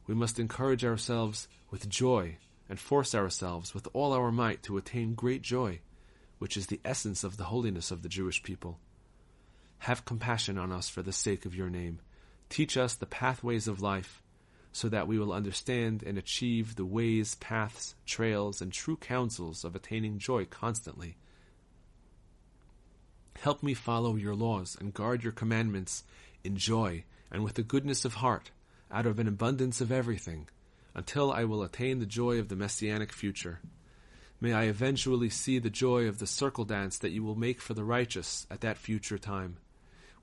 we 0.06 0.14
must 0.14 0.40
encourage 0.40 0.84
ourselves 0.84 1.48
with 1.72 1.88
joy 1.88 2.38
and 2.68 2.80
force 2.80 3.16
ourselves 3.16 3.74
with 3.74 3.88
all 3.94 4.12
our 4.12 4.32
might 4.32 4.62
to 4.64 4.78
attain 4.78 5.14
great 5.14 5.42
joy, 5.42 5.80
which 6.40 6.58
is 6.58 6.68
the 6.68 6.82
essence 6.84 7.24
of 7.24 7.38
the 7.38 7.46
holiness 7.46 7.90
of 7.90 8.02
the 8.02 8.10
Jewish 8.10 8.44
people. 8.44 8.80
Have 9.80 10.04
compassion 10.04 10.58
on 10.58 10.74
us 10.74 10.90
for 10.90 11.02
the 11.02 11.14
sake 11.14 11.46
of 11.46 11.56
your 11.56 11.70
name. 11.70 12.02
Teach 12.50 12.76
us 12.76 12.96
the 12.96 13.06
pathways 13.06 13.68
of 13.68 13.82
life, 13.82 14.22
so 14.74 14.90
that 14.90 15.08
we 15.08 15.18
will 15.18 15.32
understand 15.32 16.04
and 16.04 16.18
achieve 16.18 16.76
the 16.76 16.86
ways, 16.86 17.36
paths, 17.36 17.96
trails, 18.06 18.62
and 18.62 18.74
true 18.74 18.98
counsels 18.98 19.64
of 19.64 19.74
attaining 19.74 20.20
joy 20.20 20.46
constantly 20.46 21.16
Help 23.42 23.64
me 23.64 23.74
follow 23.74 24.18
your 24.18 24.36
laws 24.36 24.76
and 24.80 24.94
guard 24.94 25.24
your 25.24 25.32
commandments 25.32 26.04
in 26.44 26.58
joy 26.58 27.06
and 27.32 27.42
with 27.42 27.58
a 27.58 27.64
goodness 27.64 28.04
of 28.04 28.16
heart, 28.16 28.52
out 28.92 29.06
of 29.06 29.18
an 29.18 29.30
abundance 29.30 29.80
of 29.80 29.94
everything, 29.94 30.50
until 30.94 31.32
I 31.32 31.46
will 31.46 31.64
attain 31.64 32.00
the 32.00 32.06
joy 32.06 32.38
of 32.40 32.50
the 32.50 32.58
messianic 32.58 33.14
future. 33.14 33.62
May 34.42 34.52
I 34.52 34.64
eventually 34.64 35.30
see 35.30 35.58
the 35.58 35.70
joy 35.70 36.08
of 36.08 36.20
the 36.20 36.28
circle 36.28 36.66
dance 36.66 36.98
that 36.98 37.12
you 37.12 37.24
will 37.24 37.36
make 37.36 37.62
for 37.62 37.74
the 37.74 37.84
righteous 37.84 38.46
at 38.52 38.60
that 38.62 38.78
future 38.78 39.18
time, 39.18 39.56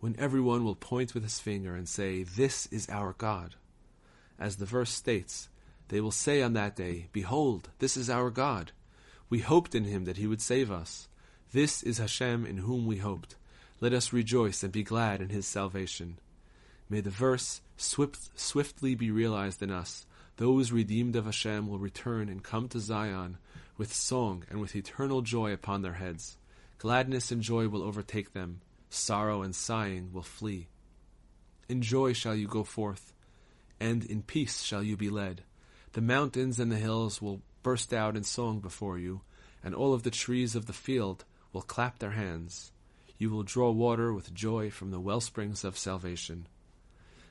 when 0.00 0.14
everyone 0.18 0.62
will 0.64 0.74
point 0.74 1.14
with 1.14 1.22
his 1.22 1.38
finger 1.38 1.74
and 1.74 1.88
say, 1.88 2.22
This 2.22 2.66
is 2.66 2.88
our 2.90 3.14
God. 3.16 3.55
As 4.38 4.57
the 4.57 4.66
verse 4.66 4.90
states, 4.90 5.48
they 5.88 6.02
will 6.02 6.11
say 6.11 6.42
on 6.42 6.52
that 6.52 6.76
day, 6.76 7.07
Behold, 7.12 7.70
this 7.79 7.96
is 7.96 8.11
our 8.11 8.29
God. 8.29 8.72
We 9.31 9.38
hoped 9.38 9.74
in 9.74 9.85
him 9.85 10.05
that 10.05 10.18
he 10.18 10.26
would 10.26 10.42
save 10.42 10.70
us. 10.70 11.09
This 11.57 11.83
is 11.83 11.97
Hashem 11.97 12.45
in 12.45 12.59
whom 12.59 12.85
we 12.85 12.99
hoped. 12.99 13.35
Let 13.81 13.95
us 13.95 14.12
rejoice 14.12 14.62
and 14.62 14.71
be 14.71 14.83
glad 14.83 15.23
in 15.23 15.31
his 15.31 15.47
salvation. 15.47 16.19
May 16.90 17.01
the 17.01 17.09
verse 17.09 17.62
swift, 17.79 18.38
swiftly 18.38 18.95
be 18.95 19.11
realized 19.11 19.62
in 19.62 19.71
us. 19.71 20.05
Those 20.37 20.71
redeemed 20.71 21.16
of 21.16 21.25
Hashem 21.25 21.66
will 21.66 21.79
return 21.79 22.29
and 22.29 22.42
come 22.45 22.69
to 22.69 22.79
Zion 22.79 23.38
with 23.79 23.90
song 23.90 24.45
and 24.51 24.61
with 24.61 24.77
eternal 24.77 25.23
joy 25.23 25.51
upon 25.51 25.81
their 25.81 25.95
heads. 25.95 26.37
Gladness 26.77 27.31
and 27.31 27.40
joy 27.40 27.69
will 27.69 27.83
overtake 27.83 28.35
them. 28.35 28.61
Sorrow 28.90 29.40
and 29.40 29.55
sighing 29.55 30.12
will 30.12 30.21
flee. 30.21 30.66
In 31.71 31.81
joy 31.81 32.12
shall 32.12 32.35
you 32.35 32.49
go 32.49 32.64
forth, 32.64 33.14
and 33.81 34.05
in 34.05 34.21
peace 34.21 34.61
shall 34.61 34.83
you 34.83 34.95
be 34.95 35.09
led. 35.09 35.40
The 35.95 36.03
mountains 36.03 36.61
and 36.61 36.71
the 36.71 36.77
hills 36.77 37.23
will 37.23 37.40
burst 37.62 37.95
out 37.95 38.14
in 38.14 38.25
song 38.25 38.61
before 38.61 38.99
you, 38.99 39.23
and 39.64 39.75
all 39.75 39.95
of 39.95 40.03
the 40.03 40.11
trees 40.11 40.55
of 40.55 40.66
the 40.66 40.75
field 40.75 41.25
will 41.57 41.62
clap 41.62 42.01
their 42.01 42.11
hands. 42.11 42.71
You 43.16 43.31
will 43.31 43.42
draw 43.42 43.71
water 43.71 44.12
with 44.12 44.35
joy 44.35 44.69
from 44.69 44.90
the 44.90 45.01
well 45.01 45.23
springs 45.23 45.64
of 45.64 45.79
salvation. 45.79 46.49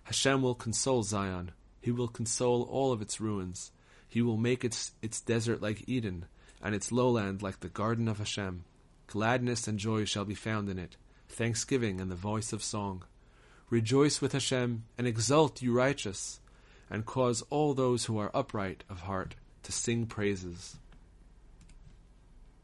Hashem 0.05 0.41
will 0.41 0.55
console 0.55 1.03
Zion. 1.03 1.51
He 1.79 1.91
will 1.91 2.07
console 2.07 2.63
all 2.63 2.91
of 2.91 3.03
its 3.03 3.21
ruins. 3.21 3.71
He 4.09 4.23
will 4.23 4.37
make 4.37 4.65
its, 4.65 4.93
its 5.03 5.21
desert 5.21 5.61
like 5.61 5.87
Eden, 5.87 6.25
and 6.59 6.73
its 6.73 6.91
lowland 6.91 7.43
like 7.43 7.59
the 7.59 7.69
garden 7.69 8.07
of 8.07 8.17
Hashem. 8.17 8.63
Gladness 9.05 9.67
and 9.67 9.77
joy 9.77 10.05
shall 10.05 10.25
be 10.25 10.33
found 10.33 10.69
in 10.69 10.79
it, 10.79 10.97
thanksgiving 11.29 12.01
and 12.01 12.09
the 12.09 12.15
voice 12.15 12.51
of 12.51 12.63
song. 12.63 13.03
Rejoice 13.69 14.21
with 14.21 14.31
Hashem, 14.31 14.85
and 14.97 15.05
exult, 15.05 15.61
you 15.61 15.71
righteous, 15.71 16.39
and 16.89 17.05
cause 17.05 17.43
all 17.51 17.75
those 17.75 18.05
who 18.05 18.17
are 18.17 18.35
upright 18.35 18.83
of 18.89 19.01
heart 19.01 19.35
to 19.61 19.71
sing 19.71 20.07
praises. 20.07 20.77